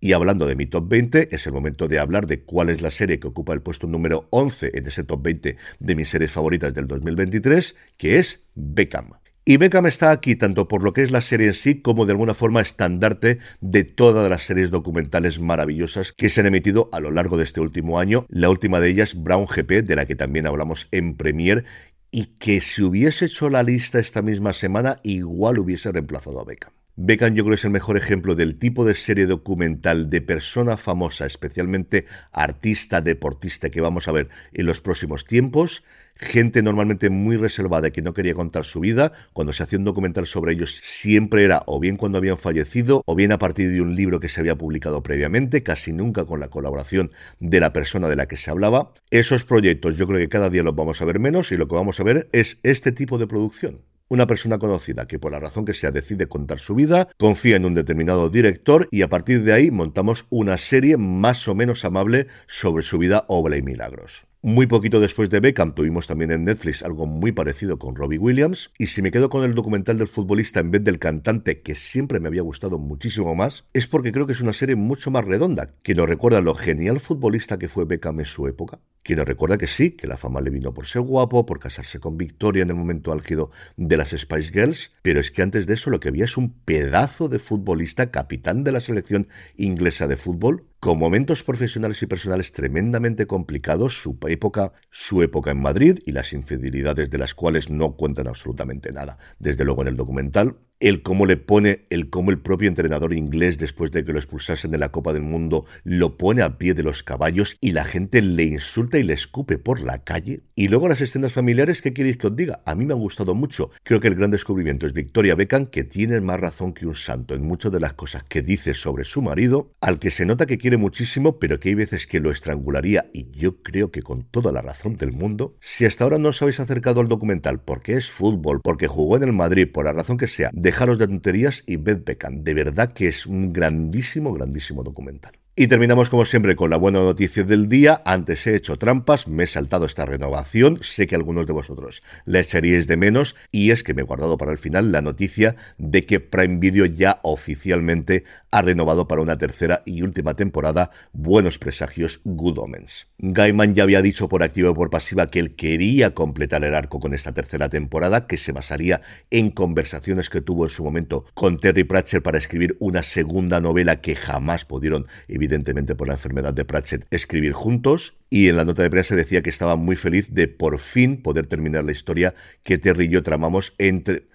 Y 0.00 0.12
hablando 0.12 0.46
de 0.46 0.54
mi 0.54 0.66
top 0.66 0.86
20, 0.86 1.34
es 1.34 1.46
el 1.46 1.54
momento 1.54 1.88
de 1.88 1.98
hablar 1.98 2.26
de 2.26 2.42
cuál 2.42 2.68
es 2.68 2.82
la 2.82 2.90
serie 2.90 3.18
que 3.18 3.26
ocupa 3.26 3.54
el 3.54 3.62
puesto 3.62 3.86
número 3.86 4.28
11 4.28 4.72
en 4.74 4.86
ese 4.86 5.02
top 5.02 5.22
20 5.22 5.56
de 5.78 5.94
mis 5.94 6.10
series 6.10 6.30
favoritas 6.30 6.74
del 6.74 6.88
2023, 6.88 7.74
que 7.96 8.18
es 8.18 8.42
Beckham. 8.54 9.12
Y 9.48 9.56
Beckham 9.56 9.86
está 9.86 10.10
aquí 10.10 10.36
tanto 10.36 10.68
por 10.68 10.82
lo 10.82 10.92
que 10.92 11.02
es 11.02 11.10
la 11.10 11.22
serie 11.22 11.46
en 11.46 11.54
sí 11.54 11.80
como 11.80 12.04
de 12.04 12.12
alguna 12.12 12.34
forma 12.34 12.60
estandarte 12.60 13.38
de 13.62 13.82
todas 13.84 14.28
las 14.28 14.42
series 14.42 14.70
documentales 14.70 15.40
maravillosas 15.40 16.12
que 16.12 16.28
se 16.28 16.42
han 16.42 16.48
emitido 16.48 16.90
a 16.92 17.00
lo 17.00 17.10
largo 17.10 17.38
de 17.38 17.44
este 17.44 17.62
último 17.62 17.98
año. 17.98 18.26
La 18.28 18.50
última 18.50 18.78
de 18.78 18.90
ellas, 18.90 19.14
Brown 19.14 19.46
GP, 19.46 19.86
de 19.86 19.96
la 19.96 20.04
que 20.04 20.16
también 20.16 20.46
hablamos 20.46 20.86
en 20.90 21.16
Premiere 21.16 21.64
y 22.10 22.26
que 22.38 22.60
si 22.60 22.82
hubiese 22.82 23.24
hecho 23.24 23.48
la 23.48 23.62
lista 23.62 23.98
esta 23.98 24.20
misma 24.20 24.52
semana 24.52 25.00
igual 25.02 25.58
hubiese 25.58 25.92
reemplazado 25.92 26.42
a 26.42 26.44
Beckham. 26.44 26.74
Beckham 26.96 27.34
yo 27.34 27.44
creo 27.44 27.52
que 27.52 27.60
es 27.60 27.64
el 27.64 27.70
mejor 27.70 27.96
ejemplo 27.96 28.34
del 28.34 28.58
tipo 28.58 28.84
de 28.84 28.94
serie 28.94 29.24
documental 29.24 30.10
de 30.10 30.20
persona 30.20 30.76
famosa, 30.76 31.24
especialmente 31.24 32.04
artista, 32.32 33.00
deportista 33.00 33.70
que 33.70 33.80
vamos 33.80 34.08
a 34.08 34.12
ver 34.12 34.28
en 34.52 34.66
los 34.66 34.82
próximos 34.82 35.24
tiempos 35.24 35.84
gente 36.18 36.62
normalmente 36.62 37.10
muy 37.10 37.36
reservada 37.36 37.90
que 37.90 38.02
no 38.02 38.12
quería 38.12 38.34
contar 38.34 38.64
su 38.64 38.80
vida. 38.80 39.12
Cuando 39.32 39.52
se 39.52 39.62
hacía 39.62 39.78
un 39.78 39.84
documental 39.84 40.26
sobre 40.26 40.52
ellos 40.52 40.80
siempre 40.82 41.44
era 41.44 41.62
o 41.66 41.80
bien 41.80 41.96
cuando 41.96 42.18
habían 42.18 42.36
fallecido 42.36 43.02
o 43.06 43.14
bien 43.14 43.32
a 43.32 43.38
partir 43.38 43.70
de 43.70 43.80
un 43.80 43.94
libro 43.94 44.20
que 44.20 44.28
se 44.28 44.40
había 44.40 44.56
publicado 44.56 45.02
previamente, 45.02 45.62
casi 45.62 45.92
nunca 45.92 46.24
con 46.24 46.40
la 46.40 46.48
colaboración 46.48 47.12
de 47.40 47.60
la 47.60 47.72
persona 47.72 48.08
de 48.08 48.16
la 48.16 48.26
que 48.26 48.36
se 48.36 48.50
hablaba. 48.50 48.92
Esos 49.10 49.44
proyectos 49.44 49.96
yo 49.96 50.06
creo 50.06 50.18
que 50.18 50.28
cada 50.28 50.50
día 50.50 50.62
los 50.62 50.74
vamos 50.74 51.00
a 51.00 51.04
ver 51.04 51.18
menos 51.18 51.52
y 51.52 51.56
lo 51.56 51.68
que 51.68 51.74
vamos 51.74 52.00
a 52.00 52.04
ver 52.04 52.28
es 52.32 52.58
este 52.62 52.92
tipo 52.92 53.18
de 53.18 53.26
producción 53.26 53.82
una 54.08 54.26
persona 54.26 54.58
conocida 54.58 55.06
que 55.06 55.18
por 55.18 55.32
la 55.32 55.40
razón 55.40 55.64
que 55.64 55.74
sea 55.74 55.90
decide 55.90 56.28
contar 56.28 56.58
su 56.58 56.74
vida, 56.74 57.08
confía 57.18 57.56
en 57.56 57.66
un 57.66 57.74
determinado 57.74 58.30
director 58.30 58.88
y 58.90 59.02
a 59.02 59.08
partir 59.08 59.42
de 59.42 59.52
ahí 59.52 59.70
montamos 59.70 60.26
una 60.30 60.56
serie 60.58 60.96
más 60.96 61.46
o 61.46 61.54
menos 61.54 61.84
amable 61.84 62.26
sobre 62.46 62.82
su 62.82 62.98
vida, 62.98 63.24
obra 63.28 63.56
y 63.56 63.62
milagros. 63.62 64.27
Muy 64.40 64.68
poquito 64.68 65.00
después 65.00 65.30
de 65.30 65.40
Beckham 65.40 65.74
tuvimos 65.74 66.06
también 66.06 66.30
en 66.30 66.44
Netflix 66.44 66.84
algo 66.84 67.06
muy 67.06 67.32
parecido 67.32 67.76
con 67.76 67.96
Robbie 67.96 68.18
Williams 68.18 68.70
y 68.78 68.86
si 68.86 69.02
me 69.02 69.10
quedo 69.10 69.30
con 69.30 69.42
el 69.42 69.52
documental 69.52 69.98
del 69.98 70.06
futbolista 70.06 70.60
en 70.60 70.70
vez 70.70 70.84
del 70.84 71.00
cantante 71.00 71.60
que 71.60 71.74
siempre 71.74 72.20
me 72.20 72.28
había 72.28 72.42
gustado 72.42 72.78
muchísimo 72.78 73.34
más 73.34 73.64
es 73.72 73.88
porque 73.88 74.12
creo 74.12 74.28
que 74.28 74.34
es 74.34 74.40
una 74.40 74.52
serie 74.52 74.76
mucho 74.76 75.10
más 75.10 75.24
redonda. 75.24 75.74
Que 75.82 75.96
nos 75.96 76.08
recuerda 76.08 76.40
lo 76.40 76.54
genial 76.54 77.00
futbolista 77.00 77.58
que 77.58 77.66
fue 77.66 77.84
Beckham 77.84 78.20
en 78.20 78.26
su 78.26 78.46
época 78.46 78.78
que 79.08 79.16
nos 79.16 79.24
recuerda 79.24 79.56
que 79.56 79.66
sí, 79.66 79.92
que 79.92 80.06
la 80.06 80.18
fama 80.18 80.42
le 80.42 80.50
vino 80.50 80.74
por 80.74 80.84
ser 80.84 81.00
guapo, 81.00 81.46
por 81.46 81.58
casarse 81.58 81.98
con 81.98 82.18
Victoria 82.18 82.62
en 82.62 82.68
el 82.68 82.76
momento 82.76 83.10
álgido 83.10 83.50
de 83.78 83.96
las 83.96 84.10
Spice 84.10 84.52
Girls, 84.52 84.92
pero 85.00 85.18
es 85.18 85.30
que 85.30 85.40
antes 85.40 85.66
de 85.66 85.72
eso 85.72 85.88
lo 85.88 85.98
que 85.98 86.08
había 86.08 86.26
es 86.26 86.36
un 86.36 86.52
pedazo 86.52 87.30
de 87.30 87.38
futbolista, 87.38 88.10
capitán 88.10 88.64
de 88.64 88.72
la 88.72 88.80
selección 88.80 89.28
inglesa 89.56 90.08
de 90.08 90.18
fútbol, 90.18 90.66
con 90.80 90.98
momentos 90.98 91.42
profesionales 91.42 92.02
y 92.02 92.06
personales 92.06 92.52
tremendamente 92.52 93.26
complicados, 93.26 94.00
su 94.00 94.16
época, 94.28 94.72
su 94.90 95.22
época 95.22 95.50
en 95.50 95.60
Madrid 95.60 95.98
y 96.06 96.12
las 96.12 96.32
infidelidades 96.32 97.10
de 97.10 97.18
las 97.18 97.34
cuales 97.34 97.68
no 97.68 97.96
cuentan 97.96 98.28
absolutamente 98.28 98.92
nada. 98.92 99.18
Desde 99.38 99.64
luego 99.64 99.82
en 99.82 99.88
el 99.88 99.96
documental 99.96 100.58
el 100.80 101.02
cómo 101.02 101.26
le 101.26 101.36
pone, 101.36 101.86
el 101.90 102.08
cómo 102.08 102.30
el 102.30 102.38
propio 102.38 102.68
entrenador 102.68 103.12
inglés, 103.12 103.58
después 103.58 103.90
de 103.90 104.04
que 104.04 104.12
lo 104.12 104.18
expulsasen 104.18 104.70
de 104.70 104.78
la 104.78 104.90
Copa 104.90 105.12
del 105.12 105.22
Mundo, 105.22 105.64
lo 105.82 106.16
pone 106.16 106.42
a 106.42 106.56
pie 106.56 106.74
de 106.74 106.84
los 106.84 107.02
caballos 107.02 107.56
y 107.60 107.72
la 107.72 107.84
gente 107.84 108.22
le 108.22 108.44
insulta 108.44 108.98
y 108.98 109.02
le 109.02 109.14
escupe 109.14 109.58
por 109.58 109.80
la 109.80 110.04
calle. 110.04 110.42
Y 110.54 110.68
luego 110.68 110.88
las 110.88 111.00
escenas 111.00 111.32
familiares, 111.32 111.82
¿qué 111.82 111.92
queréis 111.92 112.16
que 112.16 112.28
os 112.28 112.36
diga? 112.36 112.62
A 112.64 112.74
mí 112.76 112.86
me 112.86 112.94
han 112.94 113.00
gustado 113.00 113.34
mucho. 113.34 113.70
Creo 113.82 114.00
que 114.00 114.08
el 114.08 114.14
gran 114.14 114.30
descubrimiento 114.30 114.86
es 114.86 114.92
Victoria 114.92 115.34
Beckham, 115.34 115.66
que 115.66 115.82
tiene 115.82 116.20
más 116.20 116.38
razón 116.38 116.72
que 116.72 116.86
un 116.86 116.94
santo 116.94 117.34
en 117.34 117.42
muchas 117.42 117.72
de 117.72 117.80
las 117.80 117.94
cosas 117.94 118.22
que 118.22 118.42
dice 118.42 118.74
sobre 118.74 119.04
su 119.04 119.20
marido, 119.20 119.72
al 119.80 119.98
que 119.98 120.12
se 120.12 120.26
nota 120.26 120.46
que 120.46 120.58
quiere 120.58 120.76
muchísimo, 120.76 121.38
pero 121.40 121.58
que 121.58 121.70
hay 121.70 121.74
veces 121.74 122.06
que 122.06 122.20
lo 122.20 122.30
estrangularía, 122.30 123.10
y 123.12 123.30
yo 123.32 123.62
creo 123.62 123.90
que 123.90 124.02
con 124.02 124.22
toda 124.22 124.52
la 124.52 124.62
razón 124.62 124.96
del 124.96 125.12
mundo. 125.12 125.56
Si 125.60 125.84
hasta 125.84 126.04
ahora 126.04 126.18
no 126.18 126.28
os 126.28 126.40
habéis 126.40 126.60
acercado 126.60 127.00
al 127.00 127.08
documental 127.08 127.60
porque 127.60 127.94
es 127.94 128.10
fútbol, 128.10 128.60
porque 128.62 128.86
jugó 128.86 129.16
en 129.16 129.24
el 129.24 129.32
Madrid, 129.32 129.68
por 129.72 129.84
la 129.84 129.92
razón 129.92 130.18
que 130.18 130.28
sea, 130.28 130.50
dejaros 130.68 130.98
de 130.98 131.06
tonterías 131.06 131.62
y 131.66 131.76
ved 131.76 132.04
Beckham. 132.04 132.44
De 132.44 132.52
verdad 132.52 132.92
que 132.92 133.08
es 133.08 133.24
un 133.24 133.54
grandísimo, 133.54 134.34
grandísimo 134.34 134.84
documental. 134.84 135.32
Y 135.60 135.66
terminamos 135.66 136.08
como 136.08 136.24
siempre 136.24 136.54
con 136.54 136.70
la 136.70 136.76
buena 136.76 137.00
noticia 137.00 137.42
del 137.42 137.68
día. 137.68 138.00
Antes 138.04 138.46
he 138.46 138.54
hecho 138.54 138.76
trampas, 138.76 139.26
me 139.26 139.42
he 139.42 139.46
saltado 139.48 139.86
esta 139.86 140.06
renovación, 140.06 140.78
sé 140.82 141.08
que 141.08 141.16
algunos 141.16 141.48
de 141.48 141.52
vosotros 141.52 142.04
la 142.26 142.38
echaríais 142.38 142.86
de 142.86 142.96
menos 142.96 143.34
y 143.50 143.72
es 143.72 143.82
que 143.82 143.92
me 143.92 144.02
he 144.02 144.04
guardado 144.04 144.38
para 144.38 144.52
el 144.52 144.58
final 144.58 144.92
la 144.92 145.02
noticia 145.02 145.56
de 145.76 146.06
que 146.06 146.20
Prime 146.20 146.60
Video 146.60 146.86
ya 146.86 147.18
oficialmente 147.24 148.22
ha 148.52 148.62
renovado 148.62 149.08
para 149.08 149.20
una 149.20 149.36
tercera 149.36 149.82
y 149.84 150.02
última 150.02 150.34
temporada 150.34 150.92
Buenos 151.12 151.58
Presagios 151.58 152.20
Good 152.22 152.58
Omens. 152.58 153.08
Gaiman 153.18 153.74
ya 153.74 153.82
había 153.82 154.00
dicho 154.00 154.28
por 154.28 154.44
activa 154.44 154.70
y 154.70 154.74
por 154.74 154.90
pasiva 154.90 155.26
que 155.26 155.40
él 155.40 155.56
quería 155.56 156.14
completar 156.14 156.62
el 156.62 156.76
arco 156.76 157.00
con 157.00 157.14
esta 157.14 157.32
tercera 157.32 157.68
temporada 157.68 158.28
que 158.28 158.38
se 158.38 158.52
basaría 158.52 159.00
en 159.30 159.50
conversaciones 159.50 160.30
que 160.30 160.40
tuvo 160.40 160.66
en 160.66 160.70
su 160.70 160.84
momento 160.84 161.24
con 161.34 161.58
Terry 161.58 161.82
Pratchett 161.82 162.22
para 162.22 162.38
escribir 162.38 162.76
una 162.78 163.02
segunda 163.02 163.60
novela 163.60 164.00
que 164.00 164.14
jamás 164.14 164.64
pudieron 164.64 165.08
evitar 165.26 165.47
evidentemente 165.48 165.94
por 165.94 166.08
la 166.08 166.14
enfermedad 166.14 166.52
de 166.52 166.64
Pratchett, 166.66 167.06
escribir 167.10 167.52
juntos. 167.52 168.18
Y 168.28 168.48
en 168.48 168.56
la 168.56 168.64
nota 168.64 168.82
de 168.82 168.90
prensa 168.90 169.16
decía 169.16 169.42
que 169.42 169.50
estaba 169.50 169.76
muy 169.76 169.96
feliz 169.96 170.32
de 170.32 170.46
por 170.46 170.78
fin 170.78 171.22
poder 171.22 171.46
terminar 171.46 171.84
la 171.84 171.92
historia 171.92 172.34
que 172.62 172.76
Terry 172.76 173.06
y 173.06 173.08
yo 173.08 173.22
tramamos 173.22 173.74
entre, 173.78 174.28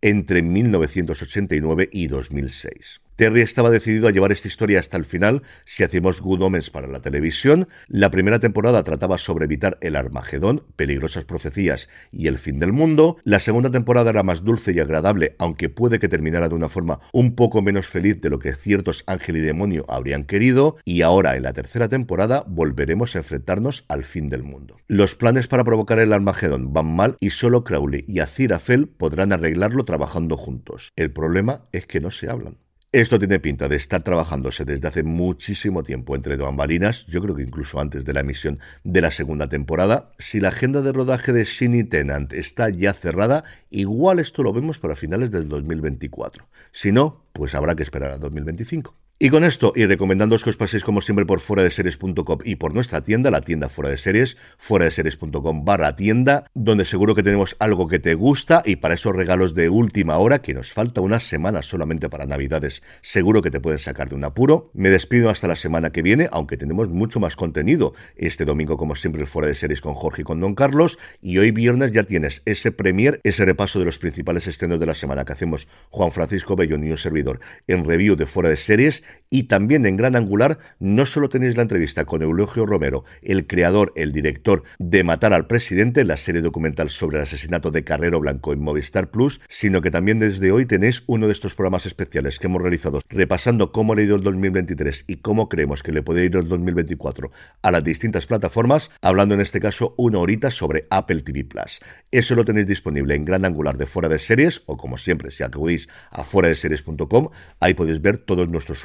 entre 0.00 0.42
1989 0.42 1.88
y 1.92 2.08
2006. 2.08 3.00
Terry 3.16 3.40
estaba 3.40 3.70
decidido 3.70 4.08
a 4.08 4.10
llevar 4.10 4.30
esta 4.30 4.46
historia 4.46 4.78
hasta 4.78 4.98
el 4.98 5.06
final 5.06 5.42
si 5.64 5.82
hacemos 5.82 6.20
Good 6.20 6.42
Omens 6.42 6.68
para 6.68 6.86
la 6.86 7.00
televisión. 7.00 7.66
La 7.88 8.10
primera 8.10 8.40
temporada 8.40 8.84
trataba 8.84 9.16
sobre 9.16 9.46
evitar 9.46 9.78
el 9.80 9.96
Armagedón, 9.96 10.64
peligrosas 10.76 11.24
profecías 11.24 11.88
y 12.12 12.26
el 12.26 12.36
fin 12.36 12.58
del 12.58 12.74
mundo. 12.74 13.16
La 13.24 13.40
segunda 13.40 13.70
temporada 13.70 14.10
era 14.10 14.22
más 14.22 14.44
dulce 14.44 14.72
y 14.72 14.80
agradable, 14.80 15.34
aunque 15.38 15.70
puede 15.70 15.98
que 15.98 16.08
terminara 16.08 16.50
de 16.50 16.56
una 16.56 16.68
forma 16.68 17.00
un 17.14 17.34
poco 17.34 17.62
menos 17.62 17.86
feliz 17.86 18.20
de 18.20 18.28
lo 18.28 18.38
que 18.38 18.52
ciertos 18.52 19.02
ángel 19.06 19.38
y 19.38 19.40
demonio 19.40 19.86
habrían 19.88 20.24
querido. 20.24 20.76
Y 20.84 21.00
ahora, 21.00 21.36
en 21.36 21.44
la 21.44 21.54
tercera 21.54 21.88
temporada, 21.88 22.44
volveremos 22.46 23.16
a 23.16 23.20
enfrentarnos 23.20 23.86
al 23.88 24.04
fin 24.04 24.28
del 24.28 24.42
mundo. 24.42 24.76
Los 24.88 25.14
planes 25.14 25.46
para 25.46 25.64
provocar 25.64 26.00
el 26.00 26.12
Armagedón 26.12 26.74
van 26.74 26.94
mal 26.94 27.16
y 27.18 27.30
solo 27.30 27.64
Crowley 27.64 28.04
y 28.06 28.18
Aziraphale 28.18 28.86
podrán 28.86 29.32
arreglarlo 29.32 29.86
trabajando 29.86 30.36
juntos. 30.36 30.90
El 30.96 31.12
problema 31.12 31.62
es 31.72 31.86
que 31.86 32.00
no 32.00 32.10
se 32.10 32.28
hablan. 32.28 32.58
Esto 32.96 33.18
tiene 33.18 33.40
pinta 33.40 33.68
de 33.68 33.76
estar 33.76 34.02
trabajándose 34.02 34.64
desde 34.64 34.88
hace 34.88 35.02
muchísimo 35.02 35.82
tiempo 35.82 36.16
entre 36.16 36.34
bambalinas, 36.38 37.04
yo 37.04 37.20
creo 37.20 37.34
que 37.34 37.42
incluso 37.42 37.78
antes 37.78 38.06
de 38.06 38.14
la 38.14 38.20
emisión 38.20 38.58
de 38.84 39.02
la 39.02 39.10
segunda 39.10 39.50
temporada. 39.50 40.12
Si 40.18 40.40
la 40.40 40.48
agenda 40.48 40.80
de 40.80 40.92
rodaje 40.92 41.34
de 41.34 41.44
Shinny 41.44 41.84
Tenant 41.84 42.32
está 42.32 42.70
ya 42.70 42.94
cerrada, 42.94 43.44
igual 43.68 44.18
esto 44.18 44.42
lo 44.42 44.54
vemos 44.54 44.78
para 44.78 44.96
finales 44.96 45.30
del 45.30 45.46
2024. 45.46 46.48
Si 46.72 46.90
no, 46.90 47.26
pues 47.34 47.54
habrá 47.54 47.74
que 47.74 47.82
esperar 47.82 48.12
a 48.12 48.18
2025. 48.18 48.96
Y 49.18 49.30
con 49.30 49.44
esto, 49.44 49.72
y 49.74 49.86
recomendándoos 49.86 50.44
que 50.44 50.50
os 50.50 50.58
paséis 50.58 50.84
como 50.84 51.00
siempre 51.00 51.24
por 51.24 51.40
fuera 51.40 51.62
de 51.62 51.70
series.com 51.70 52.40
y 52.44 52.56
por 52.56 52.74
nuestra 52.74 53.02
tienda, 53.02 53.30
la 53.30 53.40
tienda 53.40 53.70
fuera 53.70 53.88
de 53.88 53.96
series, 53.96 54.36
fuera 54.58 54.84
de 54.84 54.90
series.com 54.90 55.64
barra 55.64 55.96
tienda, 55.96 56.44
donde 56.52 56.84
seguro 56.84 57.14
que 57.14 57.22
tenemos 57.22 57.56
algo 57.58 57.88
que 57.88 57.98
te 57.98 58.12
gusta 58.12 58.60
y 58.62 58.76
para 58.76 58.92
esos 58.92 59.16
regalos 59.16 59.54
de 59.54 59.70
última 59.70 60.18
hora, 60.18 60.42
que 60.42 60.52
nos 60.52 60.70
falta 60.70 61.00
unas 61.00 61.22
semanas 61.22 61.64
solamente 61.64 62.10
para 62.10 62.26
Navidades, 62.26 62.82
seguro 63.00 63.40
que 63.40 63.50
te 63.50 63.58
pueden 63.58 63.78
sacar 63.78 64.10
de 64.10 64.16
un 64.16 64.24
apuro. 64.24 64.70
Me 64.74 64.90
despido 64.90 65.30
hasta 65.30 65.48
la 65.48 65.56
semana 65.56 65.92
que 65.92 66.02
viene, 66.02 66.28
aunque 66.30 66.58
tenemos 66.58 66.90
mucho 66.90 67.18
más 67.18 67.36
contenido. 67.36 67.94
Este 68.16 68.44
domingo, 68.44 68.76
como 68.76 68.96
siempre, 68.96 69.24
fuera 69.24 69.48
de 69.48 69.54
series 69.54 69.80
con 69.80 69.94
Jorge 69.94 70.20
y 70.20 70.24
con 70.24 70.40
Don 70.40 70.54
Carlos, 70.54 70.98
y 71.22 71.38
hoy 71.38 71.52
viernes 71.52 71.92
ya 71.92 72.02
tienes 72.02 72.42
ese 72.44 72.70
premier, 72.70 73.22
ese 73.24 73.46
repaso 73.46 73.78
de 73.78 73.86
los 73.86 73.98
principales 73.98 74.46
estrenos 74.46 74.78
de 74.78 74.84
la 74.84 74.94
semana 74.94 75.24
que 75.24 75.32
hacemos 75.32 75.68
Juan 75.88 76.12
Francisco 76.12 76.54
Bellón 76.54 76.84
y 76.84 76.90
un 76.90 76.98
servidor 76.98 77.40
en 77.66 77.86
review 77.86 78.14
de 78.14 78.26
fuera 78.26 78.50
de 78.50 78.58
series 78.58 79.04
y 79.30 79.44
también 79.44 79.86
en 79.86 79.96
Gran 79.96 80.16
Angular 80.16 80.58
no 80.78 81.06
solo 81.06 81.28
tenéis 81.28 81.56
la 81.56 81.62
entrevista 81.62 82.04
con 82.04 82.22
Eulogio 82.22 82.66
Romero, 82.66 83.04
el 83.22 83.46
creador, 83.46 83.92
el 83.96 84.12
director 84.12 84.62
de 84.78 85.04
Matar 85.04 85.32
al 85.32 85.46
Presidente, 85.46 86.04
la 86.04 86.16
serie 86.16 86.42
documental 86.42 86.90
sobre 86.90 87.18
el 87.18 87.24
asesinato 87.24 87.70
de 87.70 87.84
Carrero 87.84 88.20
Blanco 88.20 88.52
en 88.52 88.60
Movistar 88.60 89.10
Plus, 89.10 89.40
sino 89.48 89.80
que 89.80 89.90
también 89.90 90.18
desde 90.18 90.52
hoy 90.52 90.66
tenéis 90.66 91.02
uno 91.06 91.26
de 91.26 91.32
estos 91.32 91.54
programas 91.54 91.86
especiales 91.86 92.38
que 92.38 92.46
hemos 92.46 92.62
realizado 92.62 93.00
repasando 93.08 93.72
cómo 93.72 93.94
ha 93.94 94.02
ido 94.02 94.16
el 94.16 94.22
2023 94.22 95.04
y 95.06 95.16
cómo 95.16 95.48
creemos 95.48 95.82
que 95.82 95.92
le 95.92 96.02
puede 96.02 96.24
ir 96.24 96.36
el 96.36 96.48
2024 96.48 97.30
a 97.62 97.70
las 97.70 97.84
distintas 97.84 98.26
plataformas, 98.26 98.90
hablando 99.02 99.34
en 99.34 99.40
este 99.40 99.60
caso 99.60 99.94
una 99.98 100.18
horita 100.18 100.50
sobre 100.50 100.86
Apple 100.90 101.22
TV 101.22 101.44
Plus. 101.44 101.80
Eso 102.10 102.34
lo 102.34 102.44
tenéis 102.44 102.66
disponible 102.66 103.14
en 103.14 103.24
Gran 103.24 103.44
Angular 103.44 103.76
de 103.76 103.86
Fuera 103.86 104.08
de 104.08 104.18
Series 104.18 104.62
o 104.66 104.76
como 104.76 104.98
siempre 104.98 105.30
si 105.30 105.42
acudís 105.42 105.88
a 106.10 106.24
fuera 106.24 106.48
de 106.48 106.54
series.com, 106.54 107.28
ahí 107.60 107.74
podéis 107.74 108.00
ver 108.00 108.18
todos 108.18 108.48
nuestros 108.48 108.84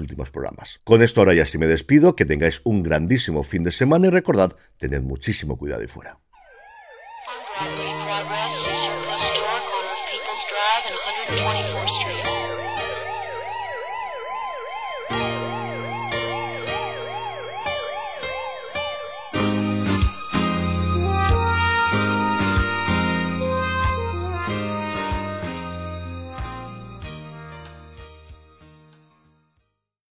Con 0.84 1.02
esto 1.02 1.22
ahora 1.22 1.34
ya 1.34 1.46
sí 1.46 1.58
me 1.58 1.68
despido, 1.68 2.16
que 2.16 2.26
tengáis 2.26 2.62
un 2.64 2.84
grandísimo 2.84 3.44
fin 3.44 3.64
de 3.64 3.72
semana 3.72 4.08
y 4.08 4.10
recordad, 4.10 4.56
tened 4.78 5.02
muchísimo 5.02 5.58
cuidado 5.58 5.84
y 5.84 5.88
fuera. 5.88 6.20